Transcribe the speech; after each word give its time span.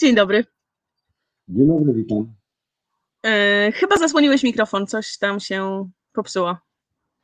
Dzień 0.00 0.14
dobry. 0.14 0.44
Dzień 1.48 1.66
dobry, 1.68 1.92
witam. 1.92 2.34
E, 3.26 3.72
chyba 3.72 3.96
zasłoniłeś 3.96 4.42
mikrofon, 4.42 4.86
coś 4.86 5.18
tam 5.18 5.40
się 5.40 5.88
popsuło. 6.12 6.56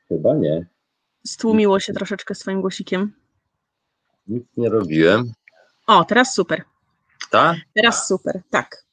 Chyba 0.08 0.34
nie. 0.34 0.66
Stłumiło 1.26 1.80
się 1.80 1.92
troszeczkę 1.92 2.34
swoim 2.34 2.60
głosikiem. 2.60 3.12
Nic 4.26 4.44
nie 4.56 4.68
robiłem. 4.68 5.32
O, 5.86 6.04
teraz 6.04 6.34
super. 6.34 6.64
Tak? 7.30 7.56
Teraz 7.74 8.08
super, 8.08 8.42
tak. 8.50 8.84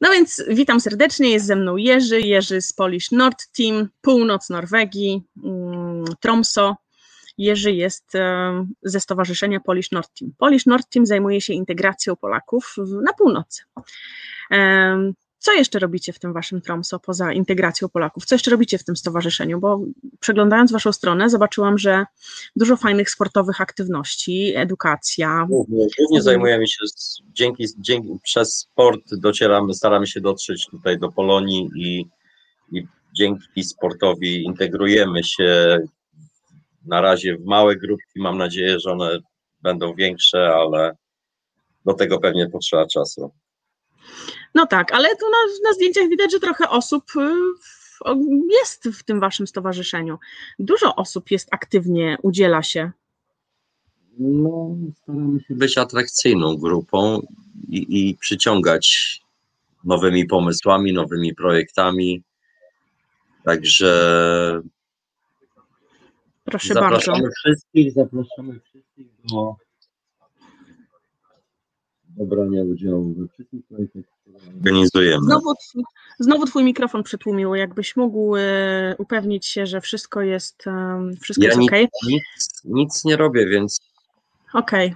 No 0.00 0.10
więc 0.10 0.42
witam 0.48 0.80
serdecznie, 0.80 1.30
jest 1.30 1.46
ze 1.46 1.56
mną 1.56 1.76
Jerzy, 1.76 2.20
Jerzy 2.20 2.60
z 2.60 2.72
Polish 2.72 3.10
Nord 3.10 3.46
Team, 3.56 3.88
północ 4.00 4.50
Norwegii, 4.50 5.22
mm, 5.44 6.04
Tromso. 6.20 6.76
Jerzy 7.38 7.72
jest 7.72 8.12
ze 8.82 9.00
Stowarzyszenia 9.00 9.60
Polish 9.60 9.90
Nord 9.92 10.08
Team. 10.18 10.32
Polish 10.38 10.66
Nord 10.66 10.88
Team 10.88 11.06
zajmuje 11.06 11.40
się 11.40 11.52
integracją 11.52 12.16
Polaków 12.16 12.74
na 13.02 13.12
północy. 13.12 13.62
Co 15.38 15.52
jeszcze 15.52 15.78
robicie 15.78 16.12
w 16.12 16.18
tym 16.18 16.32
waszym 16.32 16.60
Tromso 16.60 16.98
poza 16.98 17.32
integracją 17.32 17.88
Polaków? 17.88 18.24
Co 18.24 18.34
jeszcze 18.34 18.50
robicie 18.50 18.78
w 18.78 18.84
tym 18.84 18.96
stowarzyszeniu? 18.96 19.60
Bo 19.60 19.80
przeglądając 20.20 20.72
waszą 20.72 20.92
stronę, 20.92 21.30
zobaczyłam, 21.30 21.78
że 21.78 22.04
dużo 22.56 22.76
fajnych 22.76 23.10
sportowych 23.10 23.60
aktywności, 23.60 24.52
edukacja. 24.56 25.46
Głównie, 25.48 25.86
głównie 25.98 26.22
zajmujemy 26.22 26.68
się, 26.68 26.78
dzięki, 27.32 27.66
dzięki, 27.78 28.08
przez 28.22 28.54
sport 28.56 29.14
docieramy, 29.14 29.74
staramy 29.74 30.06
się 30.06 30.20
dotrzeć 30.20 30.66
tutaj 30.66 30.98
do 30.98 31.12
Polonii 31.12 31.70
i, 31.76 32.06
i 32.72 32.86
dzięki 33.16 33.64
sportowi 33.64 34.44
integrujemy 34.44 35.24
się 35.24 35.78
na 36.86 37.00
razie 37.00 37.36
w 37.36 37.44
małe 37.44 37.76
grupki. 37.76 38.20
Mam 38.20 38.38
nadzieję, 38.38 38.80
że 38.80 38.92
one 38.92 39.18
będą 39.62 39.94
większe, 39.94 40.54
ale 40.54 40.96
do 41.84 41.94
tego 41.94 42.18
pewnie 42.18 42.48
potrzeba 42.48 42.86
czasu. 42.86 43.30
No 44.54 44.66
tak, 44.66 44.92
ale 44.92 45.08
tu 45.08 45.24
na, 45.30 45.68
na 45.68 45.74
zdjęciach 45.74 46.08
widać, 46.08 46.32
że 46.32 46.40
trochę 46.40 46.68
osób 46.68 47.04
y, 47.16 47.34
jest 48.50 48.88
w 48.88 49.02
tym 49.02 49.20
waszym 49.20 49.46
stowarzyszeniu. 49.46 50.18
Dużo 50.58 50.96
osób 50.96 51.30
jest 51.30 51.48
aktywnie, 51.50 52.16
udziela 52.22 52.62
się. 52.62 52.90
No, 54.18 54.76
staramy 55.02 55.40
się 55.40 55.54
być 55.54 55.78
atrakcyjną 55.78 56.56
grupą 56.56 57.20
i, 57.68 58.08
i 58.08 58.16
przyciągać 58.16 59.18
nowymi 59.84 60.26
pomysłami, 60.26 60.92
nowymi 60.92 61.34
projektami. 61.34 62.22
Także 63.44 64.62
Proszę 66.44 66.74
zapraszamy 66.74 67.18
bardzo. 67.22 67.34
wszystkich, 67.44 67.92
zapraszamy 67.92 68.60
wszystkich 68.60 69.06
do, 69.30 69.54
do 72.08 72.24
brania 72.24 72.62
udziału 72.62 73.14
we 73.14 73.28
wszystkich 73.28 73.66
projektach, 73.66 74.02
które 74.20 74.36
organizujemy. 74.56 75.24
Znowu, 75.26 75.52
twój- 75.54 75.82
znowu 76.20 76.46
twój 76.46 76.64
mikrofon 76.64 77.02
przytłumiło. 77.02 77.56
Jakbyś 77.56 77.96
mógł 77.96 78.36
y, 78.36 78.40
upewnić 78.98 79.46
się, 79.46 79.66
że 79.66 79.80
wszystko 79.80 80.20
jest, 80.20 80.66
em, 80.66 81.16
wszystko 81.20 81.44
Ja 81.44 81.48
jest 81.50 81.60
nic, 81.60 81.70
ok. 81.72 81.78
nic, 82.08 82.24
nic 82.64 83.04
nie 83.04 83.16
robię, 83.16 83.46
więc 83.48 83.92
Okej. 84.54 84.94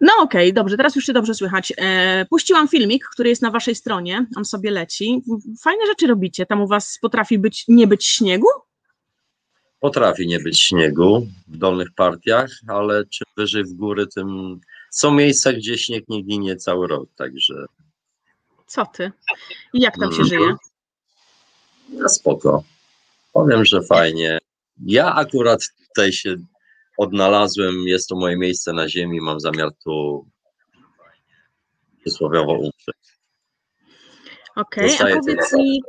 No 0.00 0.12
okej, 0.20 0.52
dobrze, 0.52 0.76
teraz 0.76 0.96
już 0.96 1.04
się 1.04 1.12
dobrze 1.12 1.34
słychać. 1.34 1.72
E, 1.76 2.26
puściłam 2.30 2.68
filmik, 2.68 3.04
który 3.12 3.28
jest 3.28 3.42
na 3.42 3.50
waszej 3.50 3.74
stronie, 3.74 4.26
on 4.36 4.44
sobie 4.44 4.70
leci. 4.70 5.22
Fajne 5.60 5.86
rzeczy 5.86 6.06
robicie. 6.06 6.46
Tam 6.46 6.62
u 6.62 6.66
was 6.66 6.98
potrafi 7.02 7.38
być, 7.38 7.64
nie 7.68 7.86
być 7.86 8.06
śniegu? 8.06 8.46
Potrafi 9.80 10.26
nie 10.26 10.38
być 10.40 10.60
śniegu 10.62 11.26
w 11.48 11.56
dolnych 11.56 11.88
partiach, 11.96 12.50
ale 12.68 13.06
czym 13.06 13.26
wyżej 13.36 13.64
w 13.64 13.72
góry, 13.72 14.06
tym 14.06 14.60
są 14.90 15.10
miejsca, 15.14 15.52
gdzie 15.52 15.78
śnieg 15.78 16.04
nie 16.08 16.22
ginie 16.22 16.56
cały 16.56 16.86
rok, 16.88 17.08
także 17.16 17.54
Co 18.66 18.86
ty? 18.86 19.12
I 19.72 19.80
jak 19.80 19.94
tam 19.98 20.12
się 20.12 20.22
Mhm. 20.22 20.28
żyje? 20.28 20.54
No 21.88 22.08
spoko. 22.08 22.64
Powiem, 23.32 23.64
że 23.64 23.82
fajnie. 23.82 24.38
Ja 24.86 25.14
akurat 25.14 25.60
tutaj 25.88 26.12
się 26.12 26.36
odnalazłem, 26.98 27.74
jest 27.86 28.08
to 28.08 28.16
moje 28.16 28.36
miejsce 28.36 28.72
na 28.72 28.88
ziemi, 28.88 29.20
mam 29.20 29.40
zamiar 29.40 29.68
tu 29.84 30.26
przysłowiowo 32.00 32.52
umrzeć. 32.52 32.96
Okej, 34.56 34.84
a 34.84 34.88
Zostaje 34.88 35.16
powiedz 35.16 35.52
mi, 35.52 35.82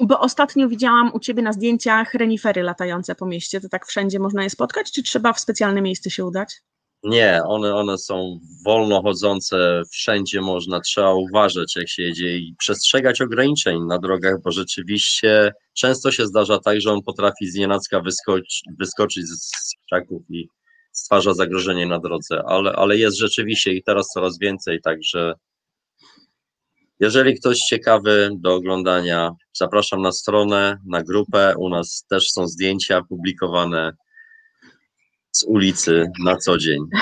bo 0.00 0.20
ostatnio 0.20 0.68
widziałam 0.68 1.10
u 1.14 1.20
ciebie 1.20 1.42
na 1.42 1.52
zdjęciach 1.52 2.14
renifery 2.14 2.62
latające 2.62 3.14
po 3.14 3.26
mieście. 3.26 3.60
To 3.60 3.68
tak 3.68 3.86
wszędzie 3.86 4.18
można 4.18 4.42
je 4.42 4.50
spotkać, 4.50 4.92
czy 4.92 5.02
trzeba 5.02 5.32
w 5.32 5.40
specjalne 5.40 5.82
miejsce 5.82 6.10
się 6.10 6.24
udać? 6.24 6.60
Nie, 7.04 7.40
one, 7.46 7.74
one 7.74 7.98
są 7.98 8.38
wolno 8.66 9.02
chodzące, 9.02 9.82
wszędzie 9.90 10.40
można, 10.40 10.80
trzeba 10.80 11.14
uważać 11.14 11.76
jak 11.76 11.88
się 11.88 12.02
jedzie 12.02 12.38
i 12.38 12.54
przestrzegać 12.58 13.20
ograniczeń 13.20 13.80
na 13.88 13.98
drogach, 13.98 14.42
bo 14.44 14.50
rzeczywiście 14.50 15.52
często 15.74 16.10
się 16.10 16.26
zdarza 16.26 16.58
tak, 16.58 16.80
że 16.80 16.92
on 16.92 17.02
potrafi 17.02 17.50
z 17.50 17.54
nienacka 17.54 18.00
wyskoczyć, 18.00 18.62
wyskoczyć 18.78 19.26
z, 19.26 19.50
krzaków 19.86 20.22
i 20.30 20.48
stwarza 20.92 21.34
zagrożenie 21.34 21.86
na 21.86 21.98
drodze, 21.98 22.42
ale, 22.46 22.72
ale 22.72 22.96
jest 22.96 23.18
rzeczywiście 23.18 23.72
i 23.72 23.82
teraz 23.82 24.08
coraz 24.08 24.38
więcej, 24.38 24.80
także 24.80 25.34
jeżeli 27.04 27.34
ktoś 27.34 27.58
ciekawy 27.58 28.30
do 28.32 28.54
oglądania, 28.54 29.30
zapraszam 29.52 30.02
na 30.02 30.12
stronę, 30.12 30.78
na 30.86 31.02
grupę, 31.02 31.54
u 31.58 31.68
nas 31.68 32.06
też 32.08 32.30
są 32.30 32.46
zdjęcia 32.46 33.02
publikowane 33.02 33.92
z 35.32 35.44
ulicy 35.44 36.10
na 36.24 36.36
co 36.36 36.58
dzień. 36.58 36.80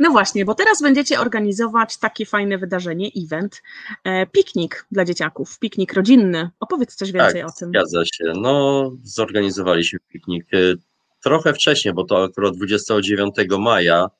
No 0.00 0.10
właśnie, 0.10 0.44
bo 0.44 0.54
teraz 0.54 0.82
będziecie 0.82 1.20
organizować 1.20 1.98
takie 1.98 2.26
fajne 2.26 2.58
wydarzenie, 2.58 3.10
event, 3.24 3.62
e, 4.04 4.26
piknik 4.26 4.86
dla 4.90 5.04
dzieciaków, 5.04 5.58
piknik 5.58 5.92
rodzinny. 5.92 6.50
Opowiedz 6.60 6.94
coś 6.94 7.12
więcej 7.12 7.42
tak, 7.42 7.50
o 7.50 7.58
tym. 7.58 7.68
Zgadza 7.68 8.04
się. 8.04 8.24
No, 8.40 8.90
zorganizowaliśmy 9.02 9.98
piknik 10.12 10.54
y, 10.54 10.76
trochę 11.24 11.54
wcześniej, 11.54 11.94
bo 11.94 12.04
to 12.04 12.24
akurat 12.24 12.56
29 12.56 13.34
maja. 13.58 14.10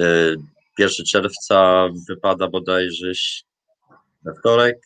y, 0.00 0.36
1 0.78 1.06
czerwca 1.06 1.88
wypada 2.08 2.48
bodajże 2.48 3.14
we 4.26 4.34
wtorek. 4.34 4.78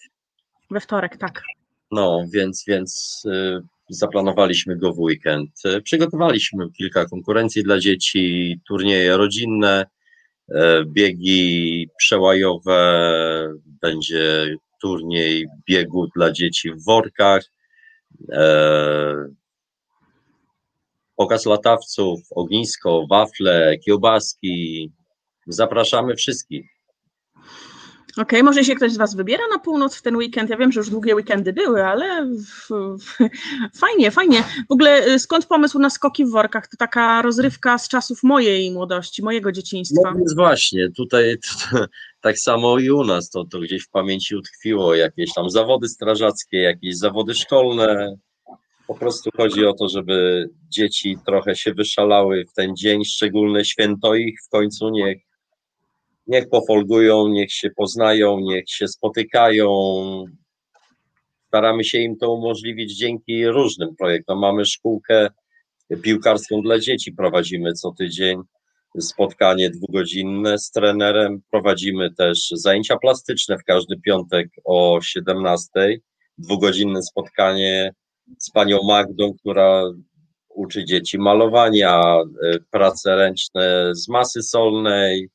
We 0.71 0.81
wtorek, 0.81 1.17
tak. 1.17 1.43
No, 1.91 2.25
więc, 2.33 2.65
więc 2.67 3.23
y, 3.27 3.61
zaplanowaliśmy 3.89 4.77
go 4.77 4.93
w 4.93 4.99
weekend. 4.99 5.51
Y, 5.67 5.83
Przygotowaliśmy 5.83 6.71
kilka 6.71 7.05
konkurencji 7.05 7.63
dla 7.63 7.79
dzieci, 7.79 8.57
turnieje 8.69 9.17
rodzinne, 9.17 9.87
y, 10.49 10.55
biegi 10.87 11.89
przełajowe, 11.99 13.53
będzie 13.83 14.57
turniej 14.83 15.47
biegu 15.69 16.07
dla 16.17 16.33
dzieci 16.33 16.71
w 16.73 16.85
workach, 16.85 17.45
pokaz 21.17 21.47
latawców, 21.47 22.21
ognisko, 22.31 23.07
wafle, 23.11 23.79
kiełbaski. 23.79 24.93
Zapraszamy 25.47 26.17
wszystkich. 26.17 26.80
Okej, 28.17 28.43
może 28.43 28.65
się 28.65 28.75
ktoś 28.75 28.93
z 28.93 28.97
Was 28.97 29.15
wybiera 29.15 29.45
na 29.53 29.59
północ 29.59 29.97
w 29.97 30.03
ten 30.03 30.17
weekend? 30.17 30.51
Ja 30.51 30.57
wiem, 30.57 30.73
że 30.73 30.81
już 30.81 30.91
długie 30.91 31.15
weekendy 31.15 31.53
były, 31.53 31.85
ale 31.87 32.31
fajnie, 33.81 34.11
fajnie. 34.11 34.43
W 34.69 34.73
ogóle 34.73 35.07
y, 35.07 35.19
skąd 35.19 35.47
pomysł 35.47 35.79
na 35.79 35.91
skoki 35.91 36.25
w 36.25 36.31
workach? 36.31 36.69
To 36.69 36.77
taka 36.77 37.23
rozrywka 37.23 37.79
z 37.79 37.89
czasów 37.89 38.23
mojej 38.23 38.71
młodości, 38.71 39.23
mojego 39.23 39.49
No 39.49 39.53
dzieciństwa. 39.53 40.13
więc 40.17 40.35
właśnie, 40.35 40.91
tutaj 40.97 41.37
to, 41.71 41.85
tak 42.21 42.39
samo 42.39 42.79
i 42.79 42.91
u 42.91 43.05
nas 43.05 43.31
to, 43.31 43.45
to 43.45 43.61
gdzieś 43.61 43.83
w 43.85 43.91
pamięci 43.91 44.37
utkwiło, 44.37 44.95
jakieś 44.95 45.35
tam 45.35 45.51
zawody 45.51 45.89
strażackie, 45.89 46.59
jakieś 46.59 46.97
zawody 46.99 47.35
szkolne. 47.35 48.17
Po 48.87 48.95
prostu 48.95 49.31
chodzi 49.37 49.67
o 49.67 49.73
to, 49.73 49.89
żeby 49.89 50.49
dzieci 50.69 51.19
trochę 51.27 51.57
się 51.57 51.75
wyszalały 51.75 52.45
w 52.45 52.53
ten 52.53 52.77
dzień, 52.77 53.05
szczególne 53.05 53.65
święto 53.65 54.15
ich 54.15 54.39
w 54.47 54.49
końcu 54.49 54.89
niech, 54.91 55.19
niech 56.31 56.49
pofolgują, 56.49 57.29
niech 57.29 57.53
się 57.53 57.71
poznają, 57.77 58.41
niech 58.41 58.71
się 58.71 58.89
spotykają. 58.89 59.69
Staramy 61.47 61.85
się 61.85 61.99
im 61.99 62.17
to 62.17 62.33
umożliwić 62.33 62.97
dzięki 62.97 63.47
różnym 63.47 63.97
projektom. 63.97 64.39
Mamy 64.39 64.65
szkółkę 64.65 65.29
piłkarską 66.03 66.63
dla 66.63 66.79
dzieci, 66.79 67.13
prowadzimy 67.13 67.73
co 67.73 67.93
tydzień 67.99 68.43
spotkanie 69.01 69.71
dwugodzinne 69.71 70.59
z 70.59 70.71
trenerem. 70.71 71.43
Prowadzimy 71.51 72.15
też 72.15 72.51
zajęcia 72.53 72.97
plastyczne 72.97 73.59
w 73.59 73.65
każdy 73.65 73.97
piątek 74.01 74.49
o 74.65 75.01
17. 75.03 75.69
Dwugodzinne 76.39 77.03
spotkanie 77.03 77.93
z 78.39 78.51
panią 78.51 78.79
Magdą, 78.83 79.35
która 79.41 79.85
uczy 80.49 80.85
dzieci 80.85 81.19
malowania, 81.19 82.01
e, 82.03 82.59
prace 82.71 83.17
ręczne 83.17 83.91
z 83.95 84.09
masy 84.09 84.43
solnej. 84.43 85.31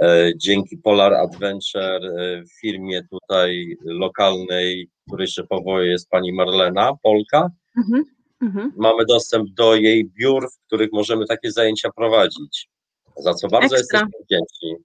E, 0.00 0.32
Dzięki 0.36 0.76
Polar 0.76 1.14
Adventure 1.14 2.00
e, 2.04 2.42
firmie 2.60 3.02
tutaj 3.10 3.76
lokalnej, 3.84 4.90
której 5.08 5.26
szefowo 5.28 5.80
jest 5.80 6.10
pani 6.10 6.32
Marlena 6.32 6.92
Polka, 7.02 7.50
Mhm, 7.76 8.04
mhm. 8.42 8.72
mamy 8.76 9.04
dostęp 9.08 9.50
do 9.50 9.74
jej 9.74 10.04
biur, 10.04 10.48
w 10.50 10.66
których 10.66 10.92
możemy 10.92 11.26
takie 11.26 11.52
zajęcia 11.52 11.90
prowadzić. 11.96 12.68
Za 13.16 13.34
co 13.34 13.48
bardzo 13.48 13.76
Ekstra. 13.76 13.98
jesteśmy 14.00 14.24
wdzięczni. 14.24 14.84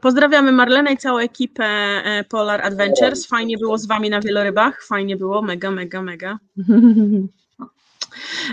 Pozdrawiamy 0.00 0.52
Marlenę 0.52 0.92
i 0.92 0.96
całą 0.96 1.18
ekipę 1.18 1.64
e, 1.64 2.24
Polar 2.28 2.60
Adventures. 2.66 3.26
Fajnie 3.26 3.58
było 3.58 3.78
z 3.78 3.86
Wami 3.86 4.10
na 4.10 4.20
wielorybach. 4.20 4.84
Fajnie 4.84 5.16
było, 5.16 5.42
mega, 5.42 5.70
mega, 5.70 6.02
mega. 6.02 6.38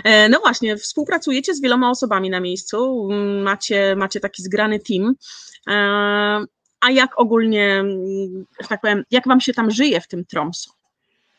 E, 0.04 0.28
no 0.28 0.40
właśnie, 0.40 0.76
współpracujecie 0.76 1.54
z 1.54 1.60
wieloma 1.60 1.90
osobami 1.90 2.30
na 2.30 2.40
miejscu, 2.40 3.08
macie, 3.42 3.96
macie 3.96 4.20
taki 4.20 4.42
zgrany 4.42 4.80
team. 4.80 5.14
E, 5.68 5.74
a 6.80 6.90
jak 6.90 7.20
ogólnie, 7.20 7.84
że 8.60 8.68
tak 8.68 8.80
powiem, 8.80 9.04
jak 9.10 9.28
Wam 9.28 9.40
się 9.40 9.52
tam 9.52 9.70
żyje 9.70 10.00
w 10.00 10.08
tym 10.08 10.24
Tromso? 10.24 10.70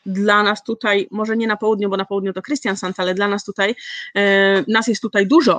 Dla 0.06 0.42
nas 0.42 0.64
tutaj, 0.64 1.08
może 1.10 1.36
nie 1.36 1.46
na 1.46 1.56
południu, 1.56 1.90
bo 1.90 1.96
na 1.96 2.04
południu 2.04 2.32
to 2.32 2.42
Krystian 2.42 2.76
Sant, 2.76 3.00
ale 3.00 3.14
dla 3.14 3.28
nas 3.28 3.44
tutaj, 3.44 3.74
nas 4.68 4.88
jest 4.88 5.02
tutaj 5.02 5.26
dużo. 5.26 5.58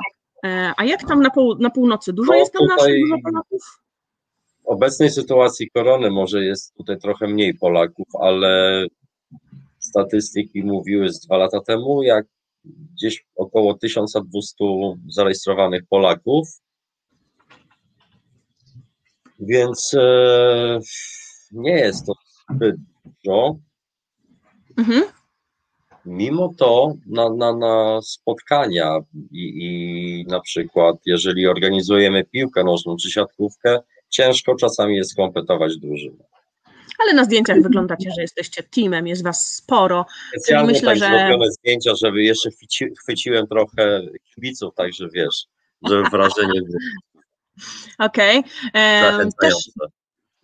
A 0.77 0.83
jak 0.83 1.07
tam 1.07 1.21
na, 1.21 1.29
pół, 1.29 1.55
na 1.55 1.69
północy? 1.69 2.13
Dużo 2.13 2.31
no, 2.31 2.37
jest 2.37 2.53
tam 2.53 2.67
naszych, 2.67 3.01
dużo 3.01 3.15
Polaków? 3.23 3.81
W 4.63 4.67
obecnej 4.67 5.11
sytuacji 5.11 5.69
korony 5.69 6.11
może 6.11 6.45
jest 6.45 6.75
tutaj 6.75 6.99
trochę 6.99 7.27
mniej 7.27 7.53
Polaków, 7.53 8.07
ale 8.21 8.85
statystyki 9.79 10.63
mówiły 10.63 11.09
z 11.09 11.19
dwa 11.19 11.37
lata 11.37 11.61
temu, 11.61 12.03
jak 12.03 12.25
gdzieś 12.93 13.25
około 13.35 13.73
1200 13.73 14.63
zarejestrowanych 15.07 15.83
Polaków. 15.89 16.47
Więc 19.39 19.93
e, 19.93 20.79
nie 21.51 21.71
jest 21.71 22.05
to 22.05 22.13
zbyt 22.49 22.75
dużo. 23.05 23.55
Mhm. 24.77 25.03
Mimo 26.05 26.53
to 26.57 26.93
na, 27.05 27.29
na, 27.29 27.55
na 27.55 28.01
spotkania 28.01 28.99
i, 29.31 29.43
i 29.65 30.25
na 30.27 30.39
przykład, 30.39 30.95
jeżeli 31.05 31.47
organizujemy 31.47 32.23
piłkę 32.23 32.63
nożną 32.63 32.95
czy 32.97 33.11
siatkówkę, 33.11 33.79
ciężko 34.09 34.55
czasami 34.55 34.95
jest 34.95 35.15
kompletować 35.15 35.77
drużynę. 35.77 36.34
Ale 36.99 37.13
na 37.13 37.23
zdjęciach 37.23 37.61
wyglądacie, 37.61 38.11
że 38.15 38.21
jesteście 38.21 38.63
teamem, 38.63 39.07
jest 39.07 39.23
was 39.23 39.55
sporo. 39.55 40.05
Specjalnie 40.29 40.73
myślę, 40.73 40.87
tak 40.89 40.97
że... 40.97 41.09
zrobione 41.09 41.51
zdjęcia, 41.51 41.95
żeby 41.95 42.23
jeszcze 42.23 42.51
chwyci, 42.51 42.85
chwyciłem 43.03 43.47
trochę 43.47 44.01
kibiców, 44.35 44.75
także 44.75 45.09
wiesz, 45.13 45.45
żeby 45.89 46.03
wrażenie 46.09 46.61
było. 46.61 46.79
Okej. 48.07 48.39
Okay. 48.69 49.29
Też, 49.41 49.53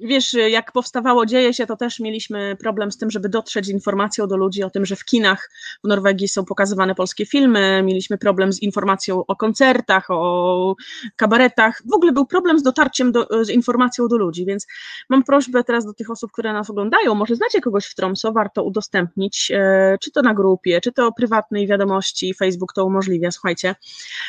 wiesz, 0.02 0.34
jak 0.34 0.72
powstawało 0.72 1.26
Dzieje 1.26 1.54
się, 1.54 1.68
to 1.68 1.76
też 1.76 2.00
mieliśmy 2.00 2.56
problem 2.60 2.92
z 2.92 2.98
tym, 2.98 3.12
żeby 3.12 3.30
dotrzeć 3.30 3.66
z 3.66 3.70
informacją 3.70 4.28
do 4.28 4.38
ludzi 4.38 4.64
o 4.64 4.70
tym, 4.70 4.86
że 4.86 4.96
w 4.96 5.06
kinach 5.06 5.50
w 5.84 5.88
Norwegii 5.88 6.28
są 6.28 6.46
pokazywane 6.46 6.96
polskie 6.96 7.26
filmy, 7.26 7.84
mieliśmy 7.84 8.18
problem 8.18 8.54
z 8.54 8.62
informacją 8.62 9.26
o 9.26 9.36
koncertach, 9.36 10.06
o 10.10 10.76
kabaretach, 11.16 11.82
w 11.86 11.94
ogóle 11.94 12.12
był 12.12 12.26
problem 12.26 12.60
z 12.60 12.64
dotarciem 12.64 13.12
do, 13.12 13.28
z 13.42 13.50
informacją 13.50 14.08
do 14.08 14.18
ludzi, 14.18 14.46
więc 14.46 14.68
mam 15.10 15.24
prośbę 15.24 15.64
teraz 15.64 15.86
do 15.86 15.94
tych 15.94 16.10
osób, 16.10 16.32
które 16.32 16.54
nas 16.54 16.70
oglądają, 16.70 17.16
może 17.16 17.36
znacie 17.36 17.62
kogoś 17.62 17.86
w 17.86 17.96
Tromso, 17.96 18.32
warto 18.32 18.64
udostępnić, 18.64 19.52
e, 19.54 19.98
czy 20.02 20.12
to 20.12 20.22
na 20.22 20.34
grupie, 20.34 20.82
czy 20.82 20.92
to 20.92 21.12
prywatnej 21.12 21.68
wiadomości, 21.68 22.34
Facebook 22.34 22.74
to 22.74 22.86
umożliwia, 22.86 23.32
słuchajcie, 23.32 23.76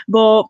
bo 0.09 0.49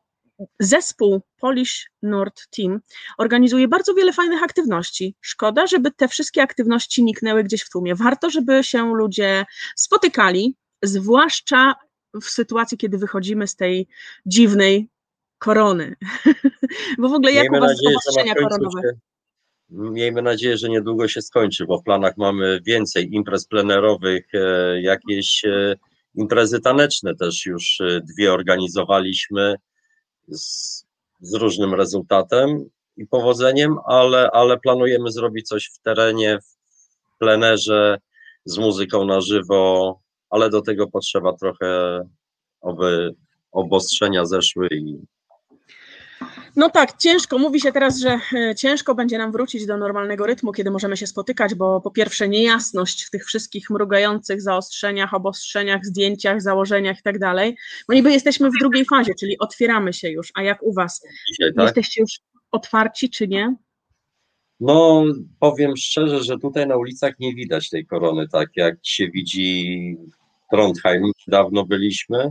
zespół 0.61 1.21
Polish 1.41 1.91
Nord 2.03 2.43
Team 2.57 2.81
organizuje 3.19 3.69
bardzo 3.69 3.95
wiele 3.95 4.13
fajnych 4.13 4.43
aktywności. 4.43 5.15
Szkoda, 5.21 5.67
żeby 5.67 5.91
te 5.91 6.09
wszystkie 6.09 6.43
aktywności 6.43 7.05
niknęły 7.05 7.45
gdzieś 7.45 7.63
w 7.63 7.71
tłumie. 7.71 7.95
Warto, 7.95 8.31
żeby 8.31 8.65
się 8.65 8.95
ludzie 8.95 9.45
spotykali, 9.77 10.57
zwłaszcza 10.83 11.75
w 12.23 12.25
sytuacji, 12.25 12.79
kiedy 12.79 12.99
wychodzimy 12.99 13.47
z 13.47 13.57
tej 13.57 13.89
dziwnej 14.27 14.89
korony. 15.39 15.97
Bo 16.99 17.09
w 17.09 17.13
ogóle 17.13 17.33
jak 17.33 17.43
Miejmy 17.43 17.59
u 17.59 17.61
Was 17.61 17.71
nadzieję, 17.71 17.97
obostrzenia 17.97 18.35
koronowe? 18.35 18.81
Się, 18.83 18.99
miejmy 19.71 20.23
nadzieję, 20.23 20.57
że 20.57 20.69
niedługo 20.69 21.09
się 21.09 21.23
skończy, 21.23 21.67
bo 21.67 21.79
w 21.79 21.83
planach 21.83 22.17
mamy 22.17 22.61
więcej 22.67 23.15
imprez 23.15 23.47
plenerowych, 23.47 24.27
e, 24.35 24.83
jakieś 24.83 25.45
e, 25.45 25.77
imprezy 26.15 26.61
taneczne 26.61 27.15
też 27.17 27.47
już 27.47 27.81
e, 27.81 28.01
dwie 28.01 28.33
organizowaliśmy 28.33 29.55
z, 30.35 30.85
z 31.21 31.35
różnym 31.35 31.75
rezultatem 31.75 32.65
i 32.97 33.07
powodzeniem, 33.07 33.77
ale, 33.87 34.31
ale 34.31 34.59
planujemy 34.59 35.13
zrobić 35.13 35.49
coś 35.49 35.71
w 35.75 35.79
terenie, 35.83 36.39
w 36.41 37.19
plenerze, 37.19 37.99
z 38.45 38.59
muzyką 38.59 39.05
na 39.05 39.21
żywo, 39.21 40.01
ale 40.31 40.51
do 40.51 40.63
tego 40.63 40.87
potrzeba 40.87 41.33
trochę, 41.33 42.01
aby 42.63 43.15
obostrzenia 43.53 44.25
zeszły 44.25 44.69
i 44.71 44.99
no 46.57 46.71
tak, 46.71 46.97
ciężko. 46.97 47.39
Mówi 47.39 47.61
się 47.61 47.73
teraz, 47.73 48.01
że 48.01 48.21
e, 48.33 48.55
ciężko 48.55 48.95
będzie 48.95 49.19
nam 49.19 49.33
wrócić 49.33 49.67
do 49.67 49.77
normalnego 49.77 50.27
rytmu, 50.27 50.53
kiedy 50.53 50.71
możemy 50.71 50.97
się 50.97 51.07
spotykać, 51.07 51.55
bo 51.55 51.81
po 51.81 51.91
pierwsze 51.91 52.29
niejasność 52.29 53.05
w 53.05 53.11
tych 53.11 53.25
wszystkich 53.25 53.71
mrugających 53.71 54.43
zaostrzeniach, 54.43 55.15
obostrzeniach, 55.15 55.87
zdjęciach, 55.87 56.43
założeniach 56.43 56.99
i 56.99 57.03
tak 57.03 57.19
dalej. 57.19 57.57
Bo 57.89 57.95
niby 57.95 58.13
jesteśmy 58.13 58.51
w 58.51 58.59
drugiej 58.61 58.85
fazie, 58.85 59.15
czyli 59.21 59.39
otwieramy 59.39 59.93
się 59.93 60.11
już. 60.11 60.33
A 60.35 60.43
jak 60.43 60.63
u 60.63 60.73
Was? 60.73 61.07
Dzisiaj, 61.29 61.55
tak? 61.55 61.65
Jesteście 61.65 62.01
już 62.01 62.11
otwarci, 62.51 63.11
czy 63.11 63.29
nie? 63.29 63.55
No, 64.61 65.05
powiem 65.41 65.77
szczerze, 65.77 66.23
że 66.23 66.39
tutaj 66.39 66.67
na 66.67 66.77
ulicach 66.77 67.19
nie 67.19 67.35
widać 67.35 67.71
tej 67.71 67.87
korony, 67.87 68.29
tak 68.29 68.49
jak 68.57 68.75
się 68.83 69.09
widzi 69.09 69.97
w 70.47 70.51
Trondheim, 70.51 71.11
dawno 71.27 71.65
byliśmy, 71.65 72.31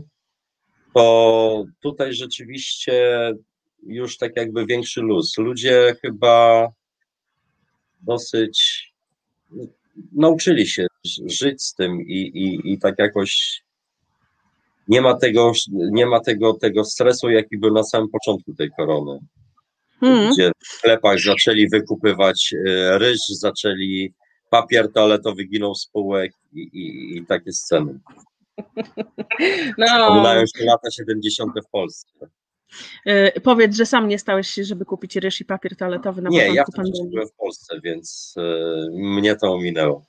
to 0.93 1.65
tutaj 1.81 2.13
rzeczywiście 2.13 3.33
już 3.83 4.17
tak 4.17 4.31
jakby 4.35 4.65
większy 4.65 5.01
luz. 5.01 5.37
Ludzie 5.37 5.95
chyba 6.01 6.67
dosyć 8.01 8.87
nauczyli 10.11 10.67
się 10.67 10.87
żyć 11.25 11.63
z 11.63 11.73
tym 11.73 12.01
i, 12.01 12.17
i, 12.17 12.73
i 12.73 12.79
tak 12.79 12.95
jakoś 12.99 13.61
nie 14.87 15.01
ma 15.01 15.13
tego, 15.13 15.51
nie 15.71 16.05
ma 16.05 16.19
tego, 16.19 16.53
tego 16.53 16.83
stresu, 16.83 17.29
jaki 17.29 17.57
był 17.57 17.73
na 17.73 17.83
samym 17.83 18.09
początku 18.09 18.53
tej 18.53 18.69
korony. 18.77 19.19
Hmm. 19.99 20.31
Gdzie 20.33 20.51
w 20.59 20.67
sklepach 20.67 21.19
zaczęli 21.19 21.69
wykupywać 21.69 22.53
e, 22.67 22.99
ryż, 22.99 23.19
zaczęli 23.27 24.13
papier 24.49 24.91
toaletowy 24.91 25.43
ginął 25.43 25.75
z 25.75 25.87
półek 25.87 26.31
i, 26.53 26.59
i, 26.59 27.17
i 27.17 27.25
takie 27.25 27.51
sceny. 27.51 27.99
No. 29.77 29.87
Wspominają 29.87 30.45
się 30.57 30.65
lata 30.65 30.91
70. 30.91 31.51
w 31.67 31.69
Polsce. 31.71 32.27
Yy, 33.05 33.31
powiedz, 33.43 33.75
że 33.75 33.85
sam 33.85 34.07
nie 34.07 34.19
stałeś 34.19 34.47
się, 34.47 34.63
żeby 34.63 34.85
kupić 34.85 35.15
ryż 35.15 35.41
i 35.41 35.45
papier 35.45 35.75
toaletowy 35.75 36.21
na 36.21 36.29
nie, 36.29 36.39
początku 36.39 36.55
ja 36.55 36.63
pandemii. 36.75 37.09
Nie, 37.09 37.19
ja 37.19 37.25
w 37.25 37.31
Polsce, 37.31 37.79
więc 37.83 38.33
yy, 38.37 38.89
mnie 38.93 39.35
to 39.35 39.53
ominęło. 39.53 40.05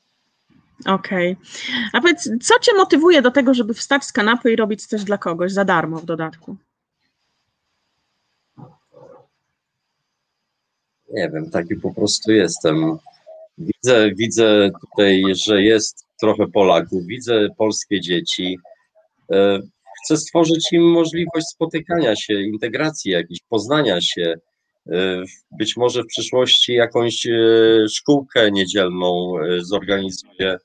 Okej. 0.87 1.33
Okay. 1.33 1.91
A 1.93 2.01
powiedz, 2.01 2.31
co 2.43 2.59
Cię 2.59 2.73
motywuje 2.77 3.23
do 3.23 3.31
tego, 3.31 3.55
żeby 3.55 3.75
wstać 3.75 4.05
z 4.05 4.13
kanapy 4.13 4.53
i 4.53 4.57
robić 4.57 4.87
coś 4.87 5.05
dla 5.05 5.19
kogoś 5.19 5.53
za 5.53 5.65
darmo 5.65 5.99
w 5.99 6.05
dodatku? 6.05 6.57
Nie 11.13 11.31
wiem, 11.31 11.51
taki 11.51 11.77
po 11.77 11.95
prostu 11.95 12.33
jestem. 12.33 12.99
Widzę, 13.59 14.11
widzę 14.15 14.71
tutaj, 14.81 15.23
że 15.47 15.63
jest 15.63 16.07
trochę 16.21 16.47
Polaków, 16.47 17.07
widzę 17.07 17.49
polskie 17.59 18.01
dzieci. 18.01 18.59
Chcę 20.05 20.17
stworzyć 20.17 20.73
im 20.73 20.83
możliwość 20.83 21.47
spotykania 21.47 22.17
się, 22.17 22.35
integracji 22.35 23.13
jakiejś, 23.13 23.41
poznania 23.49 24.01
się. 24.01 24.35
E, 24.91 25.23
być 25.59 25.77
może 25.77 26.03
w 26.03 26.07
przyszłości 26.07 26.73
jakąś 26.73 27.27
e, 27.27 27.39
szkółkę 27.89 28.51
niedzielną 28.51 29.35
e, 29.39 29.65
zorganizuję 29.65 30.57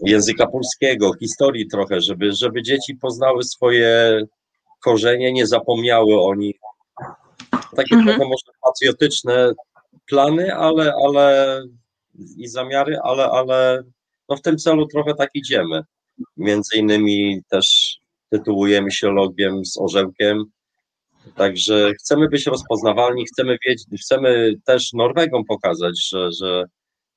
języka 0.00 0.46
polskiego, 0.46 1.12
historii 1.20 1.68
trochę, 1.68 2.00
żeby, 2.00 2.32
żeby 2.32 2.62
dzieci 2.62 2.96
poznały 2.96 3.44
swoje 3.44 4.20
korzenie, 4.82 5.32
nie 5.32 5.46
zapomniały 5.46 6.20
o 6.20 6.34
nich. 6.34 6.56
Takie 7.76 7.94
mhm. 7.94 8.04
trochę 8.04 8.24
może 8.24 8.58
patriotyczne 8.62 9.52
plany, 10.06 10.54
ale, 10.54 10.92
ale 11.06 11.62
i 12.36 12.48
zamiary, 12.48 12.98
ale, 13.02 13.24
ale 13.24 13.82
no 14.28 14.36
w 14.36 14.40
tym 14.40 14.56
celu 14.56 14.86
trochę 14.86 15.14
tak 15.14 15.30
idziemy. 15.34 15.82
Między 16.36 16.76
innymi 16.76 17.42
też 17.48 17.96
tytułujemy 18.34 18.90
się 18.90 19.10
logiem 19.10 19.64
z 19.64 19.78
orzełkiem. 19.78 20.44
Także 21.36 21.92
chcemy 22.00 22.28
być 22.28 22.46
rozpoznawalni, 22.46 23.26
chcemy 23.26 23.56
wiedzieć, 23.66 23.86
chcemy 24.02 24.54
też 24.66 24.92
Norwegom 24.92 25.44
pokazać, 25.44 26.08
że, 26.08 26.32
że 26.40 26.64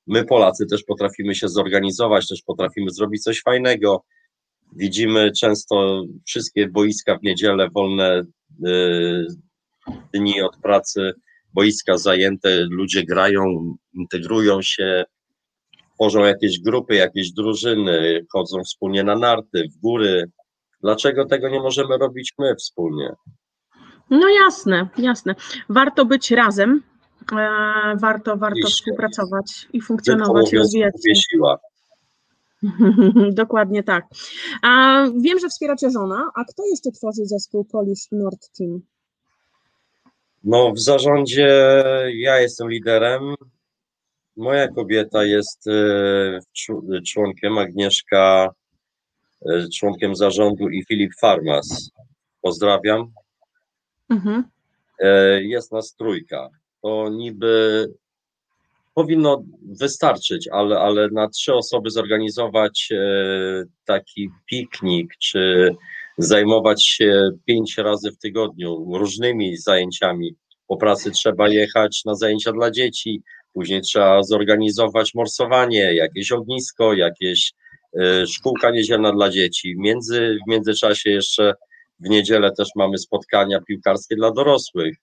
my 0.06 0.24
Polacy 0.24 0.66
też 0.66 0.82
potrafimy 0.82 1.34
się 1.34 1.48
zorganizować, 1.48 2.28
też 2.28 2.42
potrafimy 2.42 2.90
zrobić 2.90 3.22
coś 3.22 3.42
fajnego. 3.42 4.04
Widzimy 4.76 5.32
często 5.40 6.04
wszystkie 6.26 6.68
boiska 6.68 7.18
w 7.18 7.22
niedzielę, 7.22 7.68
wolne 7.74 8.22
y, 8.66 9.26
dni 10.14 10.42
od 10.42 10.56
pracy, 10.56 11.12
boiska 11.54 11.98
zajęte, 11.98 12.66
ludzie 12.70 13.04
grają, 13.04 13.74
integrują 13.94 14.62
się, 14.62 15.04
tworzą 15.94 16.24
jakieś 16.24 16.60
grupy, 16.60 16.94
jakieś 16.94 17.32
drużyny, 17.32 18.26
chodzą 18.32 18.64
wspólnie 18.64 19.04
na 19.04 19.16
narty, 19.16 19.68
w 19.74 19.80
góry, 19.80 20.24
Dlaczego 20.80 21.24
tego 21.24 21.48
nie 21.48 21.60
możemy 21.60 21.98
robić 21.98 22.34
my 22.38 22.54
wspólnie? 22.56 23.12
No 24.10 24.28
jasne, 24.28 24.88
jasne. 24.98 25.34
Warto 25.68 26.04
być 26.04 26.30
razem, 26.30 26.82
warto, 27.94 28.36
warto 28.36 28.68
współpracować 28.68 29.68
i 29.72 29.80
funkcjonować 29.80 30.52
rozwijać 30.52 30.94
się. 31.04 31.38
Dokładnie 33.32 33.82
tak. 33.82 34.04
A 34.62 35.04
wiem, 35.20 35.38
że 35.38 35.48
wspieracie 35.48 35.90
żona, 35.90 36.30
a 36.34 36.44
kto 36.44 36.62
jeszcze 36.70 36.90
tworzy 36.90 37.24
zespół 37.24 37.64
Polish 37.64 38.06
Nord 38.12 38.50
Team? 38.58 38.80
No, 40.44 40.72
w 40.72 40.80
zarządzie 40.80 41.84
ja 42.14 42.40
jestem 42.40 42.70
liderem. 42.70 43.34
Moja 44.36 44.68
kobieta 44.68 45.24
jest 45.24 45.66
e, 45.66 47.02
członkiem, 47.06 47.58
Agnieszka 47.58 48.48
e, 48.48 48.67
członkiem 49.74 50.16
zarządu 50.16 50.68
i 50.68 50.84
Filip 50.84 51.12
Farmas. 51.20 51.90
Pozdrawiam. 52.42 53.12
Mhm. 54.10 54.44
E, 55.00 55.42
jest 55.42 55.72
nas 55.72 55.94
trójka. 55.94 56.48
To 56.82 57.08
niby 57.08 57.86
powinno 58.94 59.42
wystarczyć, 59.80 60.48
ale, 60.52 60.78
ale 60.78 61.08
na 61.12 61.28
trzy 61.28 61.54
osoby 61.54 61.90
zorganizować 61.90 62.88
taki 63.84 64.30
piknik, 64.50 65.16
czy 65.18 65.74
zajmować 66.18 66.86
się 66.86 67.30
pięć 67.44 67.78
razy 67.78 68.10
w 68.10 68.18
tygodniu 68.18 68.84
różnymi 68.94 69.56
zajęciami. 69.56 70.34
Po 70.66 70.76
pracy 70.76 71.10
trzeba 71.10 71.48
jechać 71.48 72.02
na 72.04 72.14
zajęcia 72.14 72.52
dla 72.52 72.70
dzieci, 72.70 73.22
później 73.52 73.80
trzeba 73.80 74.22
zorganizować 74.22 75.14
morsowanie, 75.14 75.94
jakieś 75.94 76.32
ognisko, 76.32 76.92
jakieś 76.94 77.52
szkółka 78.26 78.70
niedzielna 78.70 79.12
dla 79.12 79.30
dzieci. 79.30 79.74
Między, 79.78 80.38
w 80.46 80.50
międzyczasie 80.50 81.10
jeszcze 81.10 81.54
w 82.00 82.08
niedzielę 82.08 82.52
też 82.52 82.68
mamy 82.76 82.98
spotkania 82.98 83.60
piłkarskie 83.60 84.16
dla 84.16 84.30
dorosłych. 84.30 84.96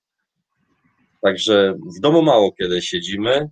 Także 1.22 1.76
w 1.98 2.00
domu 2.00 2.22
mało 2.22 2.52
kiedy 2.52 2.82
siedzimy, 2.82 3.50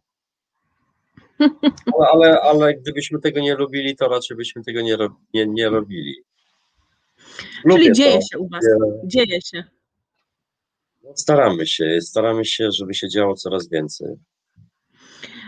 ale, 2.13 2.41
ale 2.41 2.73
gdybyśmy 2.73 3.19
tego 3.19 3.39
nie 3.39 3.55
robili, 3.55 3.95
to 3.95 4.07
raczej 4.07 4.37
byśmy 4.37 4.63
tego 4.63 4.81
nie, 4.81 4.97
nie, 5.33 5.45
nie 5.47 5.69
robili. 5.69 6.15
Lubię 7.65 7.83
Czyli 7.83 7.95
dzieje 7.95 8.19
to. 8.19 8.21
się 8.31 8.39
u 8.39 8.49
Was, 8.49 8.65
dzieje 9.05 9.41
się. 9.41 9.63
No, 11.03 11.11
staramy 11.15 11.67
się, 11.67 12.01
staramy 12.01 12.45
się, 12.45 12.71
żeby 12.71 12.93
się 12.93 13.09
działo 13.09 13.35
coraz 13.35 13.69
więcej. 13.69 14.07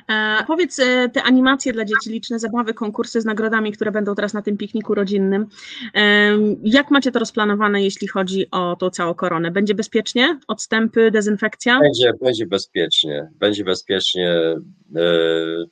E, 0.09 0.43
powiedz, 0.47 0.79
e, 0.79 1.09
te 1.09 1.23
animacje 1.23 1.73
dla 1.73 1.85
dzieci, 1.85 2.09
liczne 2.09 2.39
zabawy, 2.39 2.73
konkursy 2.73 3.21
z 3.21 3.25
nagrodami, 3.25 3.71
które 3.71 3.91
będą 3.91 4.15
teraz 4.15 4.33
na 4.33 4.41
tym 4.41 4.57
pikniku 4.57 4.95
rodzinnym. 4.95 5.47
E, 5.95 6.31
jak 6.63 6.91
macie 6.91 7.11
to 7.11 7.19
rozplanowane, 7.19 7.83
jeśli 7.83 8.07
chodzi 8.07 8.51
o 8.51 8.75
tą 8.75 8.89
całą 8.89 9.13
koronę? 9.13 9.51
Będzie 9.51 9.75
bezpiecznie? 9.75 10.39
Odstępy, 10.47 11.11
dezynfekcja? 11.11 11.79
Będzie, 11.79 12.13
będzie 12.21 12.45
bezpiecznie. 12.45 13.29
Będzie 13.39 13.63
bezpiecznie. 13.63 14.55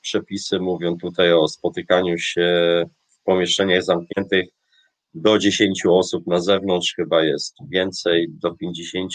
Przepisy 0.02 0.60
mówią 0.60 0.98
tutaj 0.98 1.34
o 1.34 1.48
spotykaniu 1.48 2.18
się 2.18 2.86
w 3.10 3.24
pomieszczeniach 3.24 3.84
zamkniętych 3.84 4.46
do 5.14 5.38
10 5.38 5.86
osób 5.86 6.28
na 6.28 6.40
zewnątrz 6.40 6.94
chyba 6.96 7.24
jest 7.24 7.56
więcej, 7.70 8.28
do 8.30 8.52
50 8.52 9.12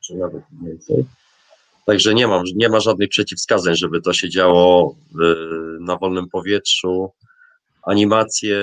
czy 0.00 0.14
nawet 0.14 0.42
więcej. 0.64 1.04
Także 1.86 2.14
nie, 2.14 2.26
mam, 2.26 2.42
nie 2.54 2.68
ma 2.68 2.80
żadnych 2.80 3.08
przeciwwskazań, 3.08 3.76
żeby 3.76 4.00
to 4.00 4.12
się 4.12 4.30
działo 4.30 4.96
na 5.80 5.96
wolnym 5.96 6.28
powietrzu. 6.28 7.12
Animacje 7.82 8.58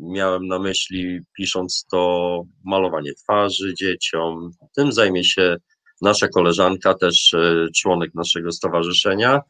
miałem 0.00 0.46
na 0.46 0.58
myśli, 0.58 1.20
pisząc 1.36 1.86
to, 1.90 2.42
malowanie 2.64 3.14
twarzy 3.14 3.74
dzieciom. 3.74 4.50
Tym 4.76 4.92
zajmie 4.92 5.24
się 5.24 5.56
nasza 6.02 6.28
koleżanka, 6.28 6.94
też 6.94 7.34
e, 7.34 7.66
członek 7.76 8.14
naszego 8.14 8.52
stowarzyszenia. 8.52 9.40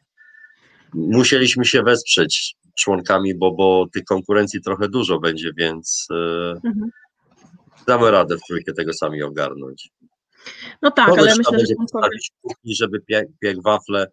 Musieliśmy 0.93 1.65
się 1.65 1.83
wesprzeć 1.83 2.55
członkami, 2.79 3.35
bo, 3.35 3.51
bo 3.51 3.87
tych 3.93 4.03
konkurencji 4.03 4.61
trochę 4.61 4.89
dużo 4.89 5.19
będzie, 5.19 5.51
więc 5.57 6.07
e, 6.11 6.51
mhm. 6.51 6.89
damy 7.87 8.11
radę 8.11 8.37
w 8.37 8.47
trójkę 8.47 8.73
tego 8.73 8.93
sami 8.93 9.23
ogarnąć. 9.23 9.89
No 10.81 10.91
tak, 10.91 11.09
Kogoś 11.09 11.19
ale 11.19 11.35
myślę, 11.35 11.59
że 11.59 11.75
postawić 11.75 12.31
kuchni, 12.41 12.75
żeby 12.75 12.99
piekł 13.41 13.61
wafle. 13.61 14.11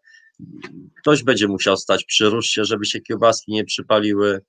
Ktoś 1.00 1.22
będzie 1.22 1.48
musiał 1.48 1.76
stać 1.76 2.04
przy 2.04 2.30
ruszcie, 2.30 2.64
żeby 2.64 2.86
się 2.86 3.00
kiełbaski 3.00 3.52
nie 3.52 3.64
przypaliły 3.64 4.40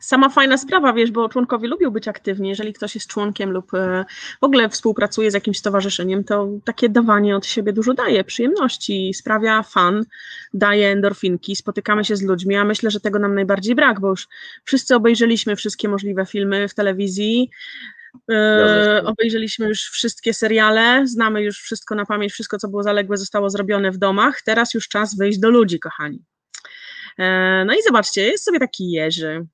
sama 0.00 0.28
fajna 0.28 0.58
sprawa, 0.58 0.92
wiesz, 0.92 1.10
bo 1.10 1.28
członkowie 1.28 1.68
lubią 1.68 1.90
być 1.90 2.08
aktywni. 2.08 2.48
Jeżeli 2.48 2.72
ktoś 2.72 2.94
jest 2.94 3.06
członkiem 3.06 3.50
lub 3.50 3.74
e, 3.74 4.04
w 4.40 4.44
ogóle 4.44 4.68
współpracuje 4.68 5.30
z 5.30 5.34
jakimś 5.34 5.58
stowarzyszeniem, 5.58 6.24
to 6.24 6.48
takie 6.64 6.88
dawanie 6.88 7.36
od 7.36 7.46
siebie 7.46 7.72
dużo 7.72 7.94
daje, 7.94 8.24
przyjemności, 8.24 9.14
sprawia 9.14 9.62
fan, 9.62 10.04
daje 10.54 10.88
endorfinki, 10.88 11.56
spotykamy 11.56 12.04
się 12.04 12.16
z 12.16 12.22
ludźmi, 12.22 12.56
a 12.56 12.64
myślę, 12.64 12.90
że 12.90 13.00
tego 13.00 13.18
nam 13.18 13.34
najbardziej 13.34 13.74
brak, 13.74 14.00
bo 14.00 14.08
już 14.08 14.28
wszyscy 14.64 14.94
obejrzeliśmy 14.94 15.56
wszystkie 15.56 15.88
możliwe 15.88 16.26
filmy 16.26 16.68
w 16.68 16.74
telewizji, 16.74 17.50
Yy, 18.28 19.02
obejrzeliśmy 19.04 19.68
już 19.68 19.80
wszystkie 19.82 20.34
seriale, 20.34 21.06
znamy 21.06 21.42
już 21.42 21.60
wszystko 21.60 21.94
na 21.94 22.06
pamięć, 22.06 22.32
wszystko 22.32 22.58
co 22.58 22.68
było 22.68 22.82
zaległe 22.82 23.16
zostało 23.16 23.50
zrobione 23.50 23.90
w 23.90 23.98
domach. 23.98 24.42
Teraz 24.42 24.74
już 24.74 24.88
czas 24.88 25.16
wyjść 25.16 25.38
do 25.38 25.50
ludzi, 25.50 25.80
kochani. 25.80 26.24
Yy, 27.18 27.24
no 27.66 27.74
i 27.74 27.82
zobaczcie, 27.86 28.22
jest 28.22 28.44
sobie 28.44 28.58
taki 28.58 28.90
Jerzy, 28.90 29.46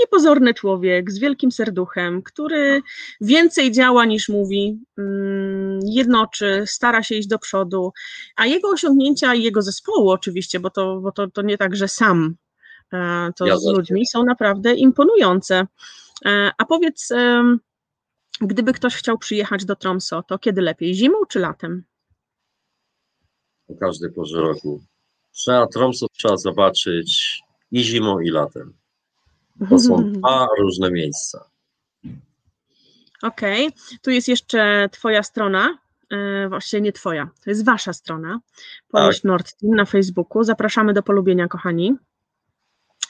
niepozorny 0.00 0.54
człowiek 0.54 1.10
z 1.10 1.18
wielkim 1.18 1.52
serduchem, 1.52 2.22
który 2.22 2.82
więcej 3.20 3.72
działa 3.72 4.04
niż 4.04 4.28
mówi, 4.28 4.80
mm, 4.98 5.80
jednoczy, 5.84 6.62
stara 6.66 7.02
się 7.02 7.14
iść 7.14 7.28
do 7.28 7.38
przodu, 7.38 7.92
a 8.36 8.46
jego 8.46 8.68
osiągnięcia 8.68 9.34
i 9.34 9.42
jego 9.42 9.62
zespołu 9.62 10.10
oczywiście, 10.10 10.60
bo 10.60 10.70
to, 10.70 11.00
bo 11.00 11.12
to, 11.12 11.30
to 11.30 11.42
nie 11.42 11.58
tak, 11.58 11.76
że 11.76 11.88
sam 11.88 12.36
e, 12.92 13.30
to 13.36 13.46
ja 13.46 13.56
z 13.56 13.66
ludźmi, 13.66 14.06
są 14.06 14.24
naprawdę 14.24 14.74
imponujące. 14.74 15.66
E, 16.26 16.50
a 16.58 16.64
powiedz, 16.64 17.08
gdyby 18.40 18.72
ktoś 18.72 18.94
chciał 18.94 19.18
przyjechać 19.18 19.64
do 19.64 19.76
Tromso, 19.76 20.22
to 20.22 20.38
kiedy 20.38 20.60
lepiej, 20.62 20.94
zimą 20.94 21.18
czy 21.28 21.38
latem? 21.38 21.84
O 23.68 23.74
każdej 23.74 24.12
porze 24.12 24.40
roku. 24.40 24.82
Trzeba 25.32 25.66
Tromso 25.66 26.06
trzeba 26.12 26.36
zobaczyć 26.36 27.40
i 27.70 27.84
zimą, 27.84 28.20
i 28.20 28.30
latem. 28.30 28.81
To 29.70 29.78
są 29.78 30.12
dwa 30.12 30.46
różne 30.58 30.90
miejsca. 30.90 31.44
Okej, 33.22 33.66
okay. 33.66 33.98
tu 34.02 34.10
jest 34.10 34.28
jeszcze 34.28 34.88
Twoja 34.92 35.22
strona, 35.22 35.78
e, 36.10 36.48
właściwie 36.48 36.80
nie 36.80 36.92
Twoja, 36.92 37.30
to 37.44 37.50
jest 37.50 37.64
Wasza 37.64 37.92
strona, 37.92 38.40
Polish 38.88 39.16
tak. 39.16 39.24
Nord 39.24 39.52
Team 39.60 39.74
na 39.74 39.84
Facebooku. 39.84 40.44
Zapraszamy 40.44 40.92
do 40.92 41.02
polubienia, 41.02 41.48
kochani. 41.48 41.94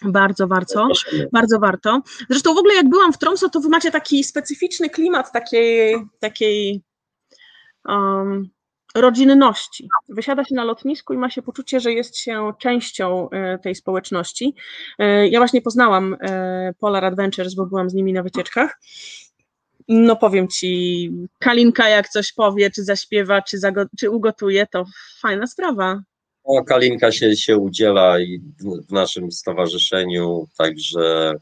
Bardzo, 0.05 0.47
bardzo, 0.47 0.89
bardzo 1.33 1.59
warto. 1.59 2.03
Zresztą 2.31 2.55
w 2.55 2.59
ogóle 2.59 2.75
jak 2.75 2.89
byłam 2.89 3.13
w 3.13 3.19
Tromso, 3.19 3.49
to 3.49 3.61
wy 3.61 3.69
macie 3.69 3.91
taki 3.91 4.25
specyficzny 4.25 4.91
klimat 4.91 5.33
takiej, 5.33 5.97
takiej 6.21 6.83
um, 7.89 8.51
rodzinności. 8.95 9.89
Wysiada 10.09 10.45
się 10.45 10.55
na 10.55 10.65
lotnisku 10.65 11.13
i 11.13 11.17
ma 11.17 11.31
się 11.31 11.43
poczucie, 11.43 11.81
że 11.81 11.93
jest 11.93 12.19
się 12.19 12.53
częścią 12.59 13.31
e, 13.31 13.59
tej 13.59 13.75
społeczności. 13.75 14.55
E, 14.99 15.29
ja 15.29 15.41
właśnie 15.41 15.63
poznałam 15.63 16.17
e, 16.21 16.75
Polar 16.79 17.05
Adventures, 17.05 17.55
bo 17.55 17.67
byłam 17.67 17.91
z 17.91 17.95
nimi 17.95 18.13
na 18.13 18.23
wycieczkach. 18.23 18.81
No 19.89 20.17
powiem 20.17 20.49
ci, 20.49 21.11
Kalinka 21.39 21.89
jak 21.89 22.09
coś 22.09 22.33
powie, 22.33 22.71
czy 22.71 22.85
zaśpiewa, 22.85 23.43
czy, 23.43 23.59
czy 23.99 24.11
ugotuje, 24.11 24.67
to 24.67 24.85
fajna 25.21 25.47
sprawa. 25.47 26.03
No, 26.49 26.65
Kalinka 26.65 27.13
się, 27.13 27.37
się 27.37 27.57
udziela 27.57 28.17
w 28.89 28.93
naszym 28.93 29.33
stowarzyszeniu, 29.33 30.49
także 30.59 31.35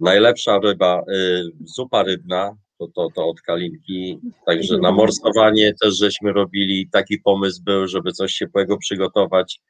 najlepsza 0.00 0.58
ryba, 0.58 1.02
y, 1.08 1.42
zupa 1.64 2.02
rybna, 2.02 2.56
to, 2.78 2.88
to, 2.94 3.08
to 3.14 3.28
od 3.28 3.40
Kalinki, 3.40 4.18
także 4.46 4.78
na 4.78 4.92
morsowanie 4.92 5.72
też 5.82 5.98
żeśmy 5.98 6.32
robili, 6.32 6.88
taki 6.92 7.18
pomysł 7.18 7.62
był, 7.62 7.88
żeby 7.88 8.12
coś 8.12 8.34
ciepłego 8.34 8.78
przygotować. 8.78 9.60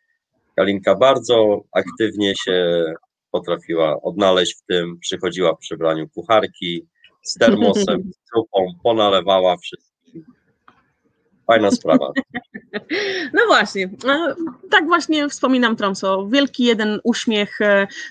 Kalinka 0.56 0.94
bardzo 0.96 1.60
aktywnie 1.72 2.34
się 2.44 2.84
potrafiła 3.30 4.02
odnaleźć 4.02 4.54
w 4.54 4.66
tym, 4.66 4.98
przychodziła 4.98 5.54
w 5.54 5.58
przebraniu 5.58 6.08
kucharki 6.08 6.86
z 7.22 7.34
termosem, 7.34 8.02
z 8.02 8.16
zupą, 8.34 8.66
ponalewała 8.82 9.56
wszystkim. 9.56 9.93
Fajna 11.46 11.70
sprawa. 11.70 12.12
No 13.32 13.40
właśnie, 13.46 13.90
tak 14.70 14.86
właśnie 14.86 15.28
wspominam 15.28 15.76
Tromso. 15.76 16.28
Wielki 16.28 16.64
jeden 16.64 17.00
uśmiech. 17.04 17.58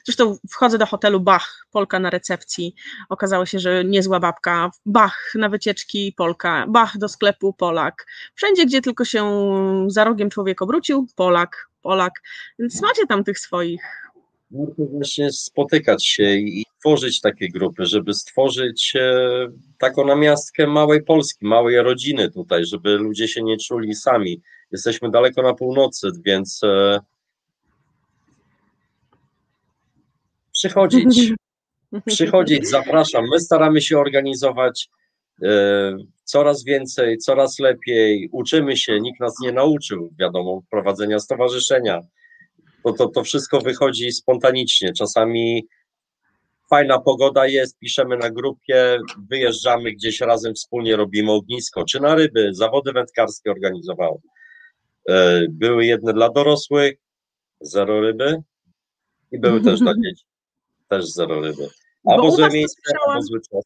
Zresztą 0.06 0.38
wchodzę 0.50 0.78
do 0.78 0.86
hotelu 0.86 1.20
Bach, 1.20 1.66
Polka 1.72 2.00
na 2.00 2.10
recepcji. 2.10 2.76
Okazało 3.10 3.46
się, 3.46 3.60
że 3.60 3.86
niezła 3.86 4.20
babka. 4.20 4.72
Bach 4.86 5.32
na 5.36 5.50
wycieczki, 5.50 6.14
Polka. 6.18 6.66
Bach 6.68 6.98
do 6.98 7.10
sklepu, 7.10 7.54
Polak. 7.54 8.06
Wszędzie, 8.36 8.66
gdzie 8.66 8.82
tylko 8.82 9.06
się 9.06 9.32
za 9.88 10.04
rogiem 10.04 10.30
człowiek 10.30 10.62
obrócił, 10.62 11.08
Polak, 11.16 11.70
Polak. 11.82 12.14
Więc 12.60 12.82
macie 12.82 13.08
tam 13.08 13.24
tych 13.24 13.40
swoich 13.40 14.03
warto 14.54 14.86
właśnie 14.86 15.32
spotykać 15.32 16.06
się 16.06 16.34
i 16.34 16.66
tworzyć 16.80 17.22
takie 17.22 17.50
grupy, 17.50 17.86
żeby 17.86 18.14
stworzyć 18.14 18.94
e, 18.96 19.48
taką 19.80 20.06
namiastkę 20.06 20.68
małej 20.68 21.04
Polski, 21.04 21.46
małej 21.46 21.82
rodziny 21.82 22.32
tutaj, 22.32 22.66
żeby 22.66 22.98
ludzie 22.98 23.28
się 23.28 23.44
nie 23.44 23.58
czuli 23.58 23.96
sami. 23.96 24.42
Jesteśmy 24.72 25.12
daleko 25.12 25.42
na 25.42 25.54
północy, 25.54 26.08
więc 26.26 26.62
e, 26.64 27.00
przychodzić, 30.54 31.34
przychodzić, 32.06 32.70
zapraszam. 32.70 33.26
My 33.32 33.40
staramy 33.40 33.82
się 33.82 34.00
organizować 34.00 34.90
e, 35.44 35.98
coraz 36.24 36.64
więcej, 36.64 37.18
coraz 37.18 37.60
lepiej, 37.60 38.30
uczymy 38.32 38.78
się, 38.78 39.00
nikt 39.00 39.20
nas 39.20 39.34
nie 39.42 39.52
nauczył, 39.52 40.10
wiadomo, 40.20 40.62
prowadzenia 40.70 41.20
stowarzyszenia. 41.20 42.02
To, 42.84 42.94
to, 42.94 43.08
to 43.08 43.24
wszystko 43.24 43.62
wychodzi 43.62 44.12
spontanicznie. 44.12 44.94
Czasami 44.94 45.68
fajna 46.70 47.00
pogoda 47.00 47.48
jest, 47.48 47.80
piszemy 47.80 48.18
na 48.18 48.30
grupie, 48.30 49.00
wyjeżdżamy 49.30 49.92
gdzieś 49.92 50.22
razem, 50.22 50.54
wspólnie 50.54 50.96
robimy 50.96 51.32
ognisko, 51.32 51.86
czy 51.86 52.00
na 52.00 52.16
ryby, 52.16 52.50
zawody 52.54 52.92
wędkarskie 52.92 53.52
organizowałem. 53.52 54.22
Były 55.50 55.86
jedne 55.86 56.14
dla 56.14 56.30
dorosłych, 56.30 56.94
zero 57.62 58.02
ryby 58.02 58.42
i 59.32 59.40
były 59.40 59.62
też 59.62 59.80
dla 59.80 59.94
dzieci, 60.04 60.26
też 60.90 61.06
zero 61.06 61.42
ryby. 61.42 61.70
Albo 62.06 62.32
złe 62.32 62.50
miejsce, 62.50 62.82
albo 63.08 63.22
zły 63.22 63.40
czas. 63.42 63.64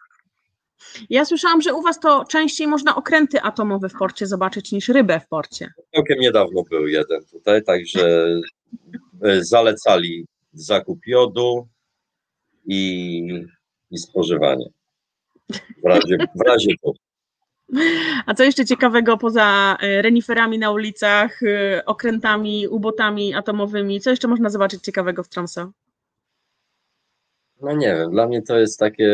Ja 1.10 1.26
słyszałam, 1.26 1.62
że 1.62 1.74
u 1.74 1.82
Was 1.82 2.00
to 2.00 2.26
częściej 2.26 2.68
można 2.68 2.96
okręty 2.96 3.42
atomowe 3.42 3.90
w 3.90 3.94
porcie 3.94 4.28
zobaczyć 4.28 4.72
niż 4.72 4.90
rybę 4.90 5.20
w 5.20 5.28
porcie. 5.28 5.74
Całkiem 5.96 6.20
niedawno 6.20 6.64
był 6.72 6.88
jeden 6.88 7.26
tutaj, 7.32 7.64
także 7.64 8.28
zalecali 9.40 10.26
zakup 10.54 11.00
jodu 11.08 11.68
i, 12.66 13.22
i 13.92 13.98
spożywanie. 13.98 14.66
W 15.84 15.86
razie, 15.86 16.18
w 16.36 16.48
razie 16.48 16.72
to. 16.84 16.94
A 18.26 18.34
co 18.34 18.44
jeszcze 18.44 18.66
ciekawego 18.66 19.18
poza 19.18 19.78
e, 19.82 20.02
reniferami 20.02 20.60
na 20.60 20.72
ulicach, 20.72 21.44
e, 21.44 21.86
okrętami, 21.86 22.68
ubotami 22.68 23.34
atomowymi? 23.34 24.02
Co 24.02 24.10
jeszcze 24.10 24.28
można 24.28 24.50
zobaczyć 24.50 24.84
ciekawego 24.84 25.24
w 25.24 25.30
Tromso? 25.30 25.72
No 27.62 27.74
nie 27.76 27.96
wiem, 27.96 28.12
dla 28.12 28.28
mnie 28.28 28.42
to 28.42 28.60
jest 28.60 28.80
takie. 28.80 29.10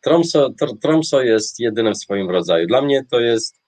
Tromso, 0.00 0.50
Tromso 0.82 1.22
jest 1.22 1.60
jedyne 1.60 1.92
w 1.92 1.98
swoim 1.98 2.30
rodzaju. 2.30 2.66
Dla 2.66 2.82
mnie 2.82 3.04
to 3.10 3.20
jest 3.20 3.60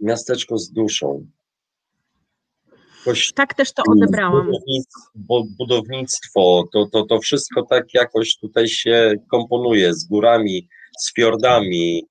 miasteczko 0.00 0.58
z 0.58 0.72
duszą. 0.72 1.26
Jakoś 3.06 3.32
tak 3.32 3.54
też 3.54 3.72
to 3.72 3.82
odebrałam. 3.88 4.46
Budownictwo, 4.46 5.44
budownictwo 5.58 6.64
to, 6.72 6.86
to, 6.92 7.06
to 7.06 7.18
wszystko 7.18 7.62
tak 7.62 7.94
jakoś 7.94 8.36
tutaj 8.38 8.68
się 8.68 9.14
komponuje 9.30 9.94
z 9.94 10.04
górami, 10.04 10.68
z 10.98 11.14
fiordami. 11.14 12.06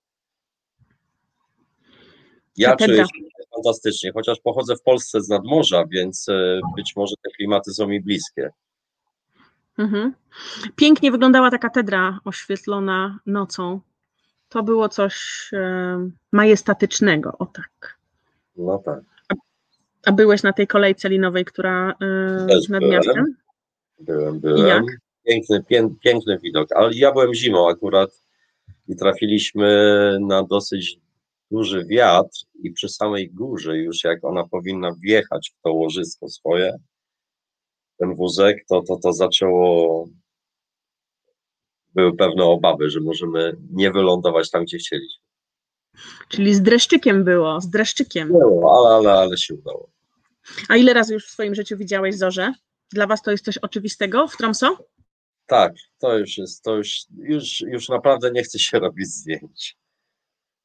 Ja 2.58 2.76
czuję 2.76 2.98
się 2.98 3.46
fantastycznie, 3.56 4.12
chociaż 4.14 4.40
pochodzę 4.40 4.76
w 4.76 4.82
Polsce 4.82 5.22
z 5.22 5.30
nadmorza, 5.30 5.84
więc 5.90 6.30
e, 6.30 6.60
być 6.76 6.96
może 6.96 7.16
te 7.24 7.30
klimaty 7.30 7.72
są 7.72 7.88
mi 7.88 8.02
bliskie. 8.02 8.50
Mhm. 9.78 10.14
Pięknie 10.76 11.12
wyglądała 11.12 11.52
ta 11.52 11.58
katedra 11.58 12.20
oświetlona 12.26 13.20
nocą. 13.26 13.80
To 14.50 14.64
było 14.64 14.90
coś 14.90 15.50
e, 15.54 16.10
majestatycznego, 16.32 17.38
o 17.40 17.46
tak. 17.46 18.00
No 18.58 18.78
tak. 18.78 19.15
A 20.06 20.12
byłeś 20.12 20.44
na 20.44 20.54
tej 20.54 20.68
kolejce 20.68 21.10
linowej, 21.10 21.46
która 21.46 21.96
yy, 22.02 22.08
nad 22.70 22.82
byłem. 22.82 22.90
miastem? 22.90 23.36
Byłem, 24.00 24.40
byłem. 24.40 24.68
Jak? 24.68 24.84
Piękny, 25.24 25.64
pię, 25.64 25.90
piękny 26.04 26.40
widok, 26.40 26.72
ale 26.72 26.94
ja 26.94 27.12
byłem 27.12 27.34
zimą 27.34 27.70
akurat 27.70 28.10
i 28.88 28.96
trafiliśmy 28.96 29.68
na 30.22 30.44
dosyć 30.44 31.00
duży 31.52 31.86
wiatr 31.86 32.40
i 32.64 32.72
przy 32.72 32.90
samej 32.90 33.32
górze 33.32 33.78
już 33.78 34.04
jak 34.04 34.24
ona 34.24 34.44
powinna 34.48 34.92
wjechać 35.04 35.52
w 35.58 35.62
to 35.62 35.74
łożysko 35.74 36.30
swoje, 36.30 36.78
ten 37.98 38.16
wózek, 38.16 38.66
to, 38.70 38.82
to, 38.82 38.98
to 39.04 39.14
zaczęło 39.14 40.08
były 41.96 42.16
pewne 42.16 42.44
obawy, 42.44 42.90
że 42.90 43.00
możemy 43.00 43.58
nie 43.72 43.92
wylądować 43.92 44.52
tam, 44.52 44.64
gdzie 44.64 44.78
chcieliśmy. 44.78 45.26
Czyli 46.30 46.56
z 46.56 46.62
dreszczykiem 46.62 47.24
było, 47.24 47.62
z 47.62 47.70
dreszczykiem. 47.70 48.28
Było, 48.28 48.78
ale, 48.80 48.96
ale, 48.96 49.20
ale 49.20 49.38
się 49.38 49.54
udało. 49.54 49.95
A 50.70 50.78
ile 50.78 50.94
razy 50.94 51.14
już 51.14 51.26
w 51.28 51.32
swoim 51.32 51.56
życiu 51.56 51.78
widziałeś 51.78 52.18
zorze? 52.18 52.54
Dla 52.92 53.08
was 53.08 53.22
to 53.22 53.32
jest 53.32 53.46
coś 53.46 53.58
oczywistego 53.58 54.28
w 54.28 54.38
Tromso? 54.38 54.78
Tak, 55.46 55.74
to 56.00 56.18
już 56.18 56.38
jest, 56.38 56.64
to 56.64 56.76
już, 56.76 57.06
już, 57.18 57.62
już 57.62 57.90
naprawdę 57.90 58.32
nie 58.32 58.44
chce 58.44 58.60
się 58.60 58.80
robić 58.86 59.08
zdjęć. 59.08 59.78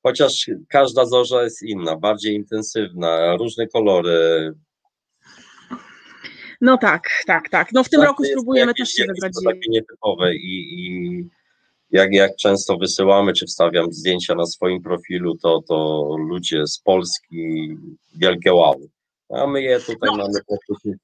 Chociaż 0.03 0.51
każda 0.69 1.05
zorza 1.05 1.43
jest 1.43 1.62
inna, 1.62 1.97
bardziej 1.97 2.35
intensywna, 2.35 3.37
różne 3.37 3.66
kolory. 3.66 4.53
No 6.61 6.79
tak, 6.79 7.23
tak, 7.27 7.49
tak. 7.49 7.73
No 7.73 7.85
w 7.85 7.88
tym 7.88 8.01
tak, 8.01 8.09
roku 8.09 8.25
spróbujemy 8.25 8.75
też 8.75 8.88
się 8.88 9.05
wybrać. 9.05 9.33
To 9.35 9.51
takie 9.51 9.71
nietypowe 9.71 10.35
i, 10.35 10.75
i 10.79 11.29
jak, 11.90 12.12
jak 12.12 12.37
często 12.37 12.77
wysyłamy, 12.77 13.33
czy 13.33 13.47
wstawiam 13.47 13.93
zdjęcia 13.93 14.35
na 14.35 14.47
swoim 14.47 14.83
profilu, 14.83 15.37
to, 15.38 15.62
to 15.69 16.09
ludzie 16.19 16.66
z 16.66 16.79
Polski 16.79 17.77
wielkie 18.14 18.55
wow 18.55 18.90
a 19.31 19.47
my 19.47 19.62
je 19.62 19.81
tutaj 19.81 20.11
no. 20.11 20.16
mamy 20.16 20.38
praktycznie 20.49 20.95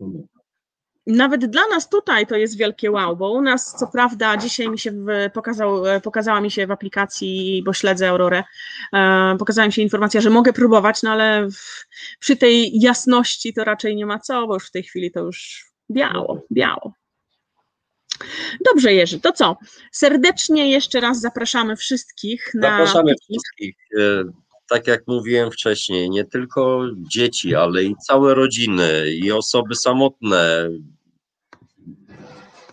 nawet 1.06 1.46
dla 1.46 1.66
nas 1.66 1.88
tutaj 1.88 2.26
to 2.26 2.36
jest 2.36 2.56
wielkie 2.56 2.90
wow, 2.90 3.16
bo 3.16 3.30
u 3.30 3.42
nas 3.42 3.74
co 3.78 3.86
prawda 3.86 4.36
dzisiaj 4.36 4.68
mi 4.68 4.78
się 4.78 4.92
pokazał, 5.34 5.82
pokazała 6.02 6.40
mi 6.40 6.50
się 6.50 6.66
w 6.66 6.70
aplikacji, 6.70 7.62
bo 7.66 7.72
śledzę 7.72 8.08
Aurorę, 8.08 8.44
e, 8.92 9.36
pokazała 9.38 9.66
mi 9.66 9.72
się 9.72 9.82
informacja, 9.82 10.20
że 10.20 10.30
mogę 10.30 10.52
próbować, 10.52 11.02
no 11.02 11.10
ale 11.10 11.48
w, 11.50 11.86
przy 12.18 12.36
tej 12.36 12.80
jasności 12.80 13.54
to 13.54 13.64
raczej 13.64 13.96
nie 13.96 14.06
ma 14.06 14.18
co, 14.18 14.46
bo 14.46 14.54
już 14.54 14.68
w 14.68 14.70
tej 14.70 14.82
chwili 14.82 15.10
to 15.10 15.20
już 15.20 15.66
biało, 15.90 16.42
biało. 16.52 16.92
Dobrze 18.64 18.92
Jerzy, 18.92 19.20
to 19.20 19.32
co? 19.32 19.56
Serdecznie 19.92 20.70
jeszcze 20.70 21.00
raz 21.00 21.20
zapraszamy 21.20 21.76
wszystkich 21.76 22.50
na 22.54 22.70
Zapraszamy 22.70 23.14
wszystkich. 23.22 23.76
Tak 24.68 24.86
jak 24.86 25.06
mówiłem 25.06 25.50
wcześniej, 25.50 26.10
nie 26.10 26.24
tylko 26.24 26.82
dzieci, 26.96 27.54
ale 27.54 27.84
i 27.84 27.96
całe 28.06 28.34
rodziny 28.34 29.10
i 29.10 29.32
osoby 29.32 29.74
samotne. 29.74 30.68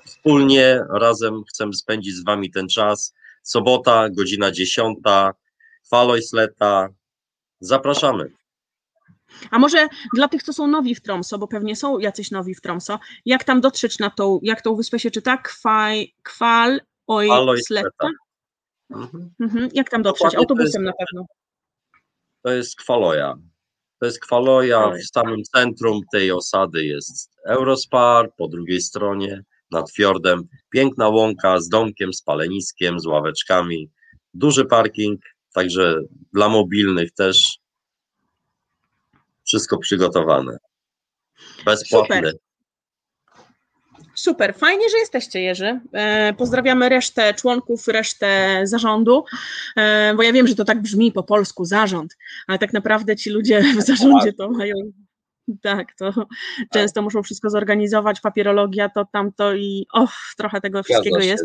Wspólnie 0.06 0.80
razem 0.90 1.44
chcemy 1.50 1.74
spędzić 1.74 2.16
z 2.16 2.24
Wami 2.24 2.52
ten 2.52 2.68
czas. 2.68 3.14
Sobota, 3.44 4.10
godzina 4.10 4.52
10, 4.52 4.98
Falojsleta. 5.90 6.90
Zapraszamy. 7.60 8.32
A 9.52 9.60
może 9.60 9.88
dla 10.14 10.28
tych, 10.28 10.44
co 10.44 10.54
są 10.54 10.68
nowi 10.68 10.96
w 10.96 11.02
Tromso, 11.02 11.38
bo 11.38 11.48
pewnie 11.48 11.76
są 11.76 12.00
jacyś 12.00 12.32
nowi 12.32 12.56
w 12.56 12.62
Tromso, 12.62 13.00
jak 13.26 13.44
tam 13.44 13.62
dotrzeć 13.62 14.00
na 14.00 14.10
tą, 14.10 14.40
jak 14.44 14.62
tą 14.62 14.76
wyspę 14.76 15.00
się 15.00 15.12
czyta? 15.12 15.38
Kwaj, 15.38 16.14
kwal, 16.24 16.82
oj, 17.08 17.30
sleta? 17.68 18.10
Mhm. 18.90 19.30
Mhm. 19.40 19.70
Jak 19.74 19.90
tam 19.90 20.02
dotrzeć? 20.02 20.36
Autobusem 20.36 20.84
na 20.84 20.94
pewno 20.94 21.26
to 22.44 22.52
jest 22.52 22.76
Kwaloja. 22.76 23.36
To 24.00 24.06
jest 24.06 24.20
Kwaloja, 24.20 24.92
w 24.92 25.14
samym 25.14 25.44
centrum 25.44 26.02
tej 26.12 26.32
osady 26.32 26.86
jest 26.86 27.30
Eurospar, 27.46 28.30
po 28.38 28.48
drugiej 28.48 28.82
stronie 28.82 29.44
nad 29.72 29.92
fiordem 29.92 30.48
piękna 30.70 31.10
łąka 31.10 31.60
z 31.60 31.70
domkiem, 31.70 32.14
z 32.14 32.22
paleniskiem, 32.22 33.00
z 33.00 33.06
ławeczkami, 33.06 33.90
duży 34.34 34.66
parking, 34.66 35.22
także 35.54 36.00
dla 36.34 36.50
mobilnych 36.50 37.12
też 37.12 37.58
wszystko 39.44 39.78
przygotowane. 39.78 40.58
Bezpłatne. 41.66 42.16
Super. 42.16 42.34
Super, 44.16 44.56
fajnie, 44.56 44.90
że 44.90 44.98
jesteście, 44.98 45.42
Jerzy. 45.42 45.80
E, 45.94 46.34
pozdrawiamy 46.34 46.90
resztę 46.90 47.34
członków, 47.34 47.88
resztę 47.88 48.62
zarządu, 48.64 49.26
e, 49.76 50.14
bo 50.16 50.24
ja 50.24 50.34
wiem, 50.34 50.48
że 50.48 50.56
to 50.56 50.66
tak 50.66 50.82
brzmi 50.82 51.12
po 51.12 51.24
polsku 51.24 51.66
zarząd, 51.66 52.18
ale 52.48 52.60
tak 52.60 52.74
naprawdę 52.74 53.16
ci 53.16 53.30
ludzie 53.30 53.64
w 53.78 53.82
zarządzie 53.82 54.34
to 54.34 54.50
mają. 54.50 54.76
Tak, 55.62 55.96
to 55.96 56.14
często 56.74 57.02
muszą 57.02 57.24
wszystko 57.24 57.50
zorganizować, 57.50 58.22
papierologia, 58.22 58.90
to 58.90 59.06
tamto 59.12 59.54
i 59.54 59.88
och, 59.94 60.12
trochę 60.38 60.62
tego 60.62 60.84
wszystkiego 60.84 61.22
się, 61.22 61.28
jest. 61.28 61.44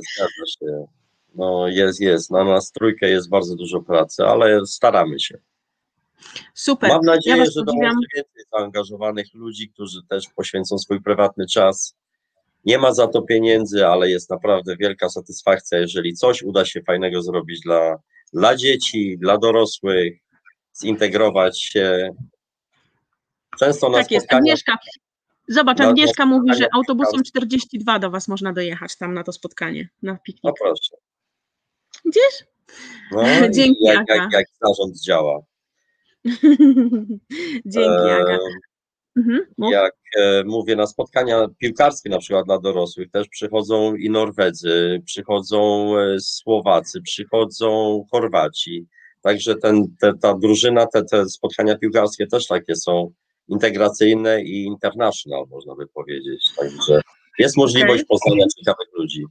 Się. 0.61 0.87
No 1.35 1.69
jest, 1.69 2.01
jest. 2.01 2.31
Na 2.31 2.45
nas 2.45 2.73
trójkę 2.73 3.09
jest 3.09 3.29
bardzo 3.29 3.57
dużo 3.57 3.81
pracy, 3.81 4.25
ale 4.25 4.67
staramy 4.67 5.21
się. 5.21 5.39
Super. 6.55 6.91
Mam 6.91 7.05
nadzieję, 7.05 7.37
ja 7.37 7.45
że 7.45 7.65
dołączy 7.65 8.07
więcej 8.17 8.45
zaangażowanych 8.53 9.35
ludzi, 9.35 9.69
którzy 9.69 10.03
też 10.09 10.29
poświęcą 10.37 10.79
swój 10.79 11.03
prywatny 11.03 11.47
czas 11.47 11.97
nie 12.69 12.79
ma 12.79 12.93
za 12.95 13.09
to 13.09 13.23
pieniędzy, 13.23 13.87
ale 13.87 14.11
jest 14.11 14.31
naprawdę 14.31 14.77
wielka 14.77 15.09
satysfakcja, 15.09 15.79
jeżeli 15.79 16.15
coś 16.15 16.43
uda 16.43 16.65
się 16.65 16.83
fajnego 16.83 17.23
zrobić 17.23 17.61
dla, 17.61 17.97
dla 18.33 18.57
dzieci, 18.57 19.19
dla 19.19 19.39
dorosłych, 19.39 20.19
zintegrować 20.83 21.63
się. 21.63 22.11
Często 23.59 23.89
na 23.89 23.99
tak. 23.99 24.11
Jest. 24.11 24.27
Zobacz, 25.49 25.79
Na- 25.79 25.89
Agnieszka 25.89 26.27
na 26.27 26.31
mówi, 26.31 26.55
że 26.55 26.69
autobusem 26.75 27.23
42 27.25 27.99
do 27.99 28.11
Was 28.11 28.29
można 28.29 28.53
dojechać 28.53 28.97
tam 28.97 29.15
na 29.15 29.25
to 29.25 29.33
spotkanie, 29.33 29.89
na 30.03 30.13
No 30.13 30.19
piknik. 30.25 30.55
proszę. 30.61 30.97
Widzisz? 32.05 32.45
No, 33.13 33.23
Dzięki, 33.57 33.85
jak, 33.85 34.09
jak, 34.09 34.33
jak 34.33 34.47
zarząd 34.63 35.01
działa. 35.01 35.41
Dzięki, 37.67 38.11
Aga. 38.11 38.39
Mhm. 39.19 39.47
mów. 39.59 39.73
jak 39.73 39.95
e, 40.17 40.45
mówię, 40.45 40.77
na 40.77 40.87
spotkania 40.87 41.47
piłkarskie 41.59 42.11
na 42.11 42.19
przykład 42.19 42.47
dla 42.47 42.59
dorosłych 42.59 43.11
też 43.11 43.29
przychodzą 43.29 43.95
i 43.95 44.11
Norwedzy, 44.11 45.03
przychodzą 45.05 45.93
e, 45.99 46.21
Słowacy, 46.21 47.01
przychodzą 47.03 48.05
Chorwaci. 48.11 48.87
Także 49.23 49.57
ten, 49.57 49.97
te, 50.01 50.13
ta 50.21 50.35
drużyna, 50.35 50.87
te, 50.87 51.05
te 51.05 51.29
spotkania 51.29 51.79
piłkarskie 51.79 52.27
też 52.27 52.47
takie 52.47 52.77
są 52.77 53.13
integracyjne 53.49 54.43
i 54.43 54.65
international, 54.65 55.45
można 55.51 55.75
by 55.75 55.87
powiedzieć. 55.87 56.51
Także 56.57 57.01
jest 57.39 57.57
możliwość 57.57 58.05
poznania 58.05 58.45
ciekawych 58.59 58.89
ludzi. 58.93 59.25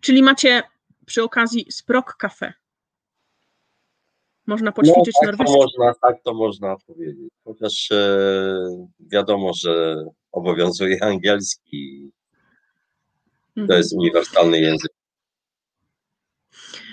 Czyli 0.00 0.22
macie 0.22 0.62
przy 1.06 1.22
okazji 1.22 1.66
Sprok 1.70 2.16
Cafe. 2.16 2.52
Można 4.46 4.72
poćwiczyć 4.72 5.14
no, 5.22 5.28
tak 5.28 5.36
to 5.36 5.42
norweski. 5.44 5.56
można, 5.58 5.94
tak 6.02 6.22
to 6.22 6.34
można 6.34 6.76
powiedzieć. 6.86 7.32
Chociaż 7.44 7.90
e, 7.92 8.18
wiadomo, 9.00 9.52
że 9.54 10.04
obowiązuje 10.32 11.04
angielski, 11.04 12.10
to 13.54 13.60
Mhm. 13.60 13.78
jest 13.78 13.92
uniwersalny 13.92 14.60
język. 14.60 14.92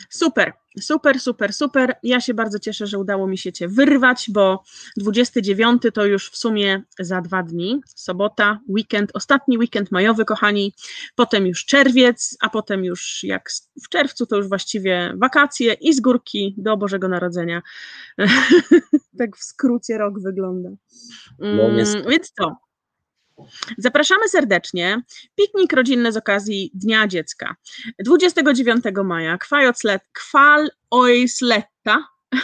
Super, 0.09 0.53
super, 0.81 1.19
super, 1.19 1.53
super. 1.53 1.95
Ja 2.03 2.21
się 2.21 2.33
bardzo 2.33 2.59
cieszę, 2.59 2.87
że 2.87 2.99
udało 2.99 3.27
mi 3.27 3.37
się 3.37 3.53
Cię 3.53 3.67
wyrwać, 3.67 4.25
bo 4.29 4.63
29 4.97 5.81
to 5.93 6.05
już 6.05 6.29
w 6.29 6.37
sumie 6.37 6.83
za 6.99 7.21
dwa 7.21 7.43
dni, 7.43 7.81
sobota, 7.95 8.59
weekend, 8.69 9.11
ostatni 9.13 9.57
weekend 9.57 9.91
majowy, 9.91 10.25
kochani, 10.25 10.73
potem 11.15 11.47
już 11.47 11.65
czerwiec, 11.65 12.37
a 12.41 12.49
potem 12.49 12.85
już 12.85 13.23
jak 13.23 13.49
w 13.83 13.89
czerwcu 13.89 14.25
to 14.25 14.35
już 14.37 14.47
właściwie 14.47 15.13
wakacje 15.17 15.73
i 15.73 15.93
z 15.93 15.99
górki 15.99 16.55
do 16.57 16.77
Bożego 16.77 17.07
Narodzenia. 17.07 17.61
tak 19.19 19.37
w 19.37 19.43
skrócie 19.43 19.97
rok 19.97 20.19
wygląda. 20.19 20.69
No, 21.39 21.69
Mm. 21.69 22.09
Więc 22.09 22.31
co? 22.31 22.68
Zapraszamy 23.77 24.29
serdecznie. 24.29 25.01
Piknik 25.35 25.73
rodzinny 25.73 26.11
z 26.11 26.17
okazji 26.17 26.71
Dnia 26.73 27.07
Dziecka. 27.07 27.55
29 28.05 28.83
maja 29.03 29.37
Kwal 30.13 30.69
Oisletta. 30.89 32.07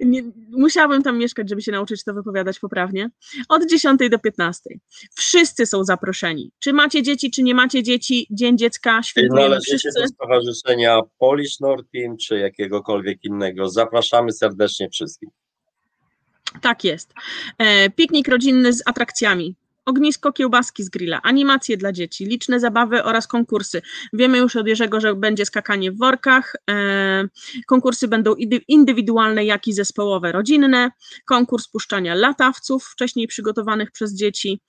Nie, 0.00 0.22
musiałabym 0.50 1.02
tam 1.02 1.18
mieszkać, 1.18 1.48
żeby 1.48 1.62
się 1.62 1.72
nauczyć 1.72 2.04
to 2.04 2.14
wypowiadać 2.14 2.58
poprawnie. 2.58 3.10
Od 3.48 3.66
10 3.66 4.00
do 4.10 4.18
15. 4.18 4.70
Wszyscy 5.14 5.66
są 5.66 5.84
zaproszeni. 5.84 6.52
Czy 6.58 6.72
macie 6.72 7.02
dzieci, 7.02 7.30
czy 7.30 7.42
nie 7.42 7.54
macie 7.54 7.82
dzieci, 7.82 8.26
Dzień 8.30 8.58
Dziecka 8.58 9.00
Czy 9.02 9.08
świętujemy 9.08 9.48
należycie 9.48 9.78
wszyscy. 9.78 10.00
do 10.00 10.08
stowarzyszenia 10.08 11.00
Polish 11.18 11.60
Nord 11.60 11.86
Team, 11.94 12.16
czy 12.16 12.38
jakiegokolwiek 12.38 13.24
innego? 13.24 13.68
Zapraszamy 13.68 14.32
serdecznie 14.32 14.88
wszystkich. 14.90 15.28
Tak 16.60 16.84
jest. 16.84 17.14
E, 17.58 17.90
piknik 17.90 18.28
rodzinny 18.28 18.72
z 18.72 18.82
atrakcjami. 18.86 19.56
Ognisko 19.86 20.32
kiełbaski 20.32 20.82
z 20.84 20.88
grilla, 20.88 21.22
animacje 21.22 21.76
dla 21.76 21.92
dzieci, 21.92 22.24
liczne 22.24 22.60
zabawy 22.60 23.04
oraz 23.04 23.26
konkursy. 23.26 23.82
Wiemy 24.12 24.38
już 24.38 24.56
od 24.56 24.66
Jerzego, 24.66 25.00
że 25.00 25.14
będzie 25.14 25.46
skakanie 25.46 25.92
w 25.92 25.98
workach. 25.98 26.52
E, 26.70 27.24
konkursy 27.66 28.08
będą 28.08 28.34
indywidualne, 28.68 29.44
jak 29.44 29.68
i 29.68 29.72
zespołowe, 29.72 30.32
rodzinne. 30.32 30.90
Konkurs 31.24 31.68
puszczania 31.68 32.14
latawców, 32.14 32.84
wcześniej 32.84 33.26
przygotowanych 33.26 33.90
przez 33.90 34.14
dzieci. 34.14 34.60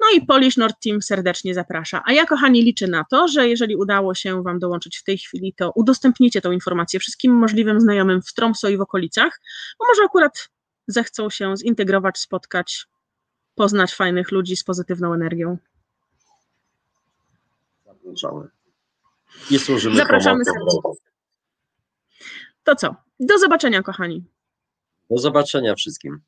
No 0.00 0.06
i 0.16 0.26
Polish 0.26 0.56
Nord 0.56 0.76
Team 0.84 1.02
serdecznie 1.02 1.54
zaprasza. 1.54 2.02
A 2.06 2.12
ja, 2.12 2.26
kochani, 2.26 2.62
liczę 2.62 2.86
na 2.86 3.04
to, 3.10 3.28
że 3.28 3.48
jeżeli 3.48 3.76
udało 3.76 4.14
się 4.14 4.42
Wam 4.42 4.58
dołączyć 4.58 4.98
w 4.98 5.04
tej 5.04 5.18
chwili, 5.18 5.54
to 5.56 5.72
udostępnicie 5.74 6.40
tą 6.40 6.52
informację 6.52 7.00
wszystkim 7.00 7.32
możliwym 7.32 7.80
znajomym 7.80 8.22
w 8.22 8.32
Tromso 8.32 8.68
i 8.68 8.76
w 8.76 8.80
okolicach, 8.80 9.40
bo 9.78 9.86
może 9.86 10.02
akurat 10.04 10.48
zechcą 10.86 11.30
się 11.30 11.56
zintegrować, 11.56 12.18
spotkać, 12.18 12.86
poznać 13.54 13.94
fajnych 13.94 14.30
ludzi 14.30 14.56
z 14.56 14.64
pozytywną 14.64 15.14
energią. 15.14 15.58
Zapraszamy. 17.84 18.48
I 19.50 19.58
służymy 19.58 19.96
Zapraszamy 19.96 20.44
pomocą. 20.44 20.94
To 22.64 22.76
co? 22.76 22.96
Do 23.20 23.38
zobaczenia, 23.38 23.82
kochani. 23.82 24.24
Do 25.10 25.18
zobaczenia 25.18 25.74
wszystkim. 25.74 26.20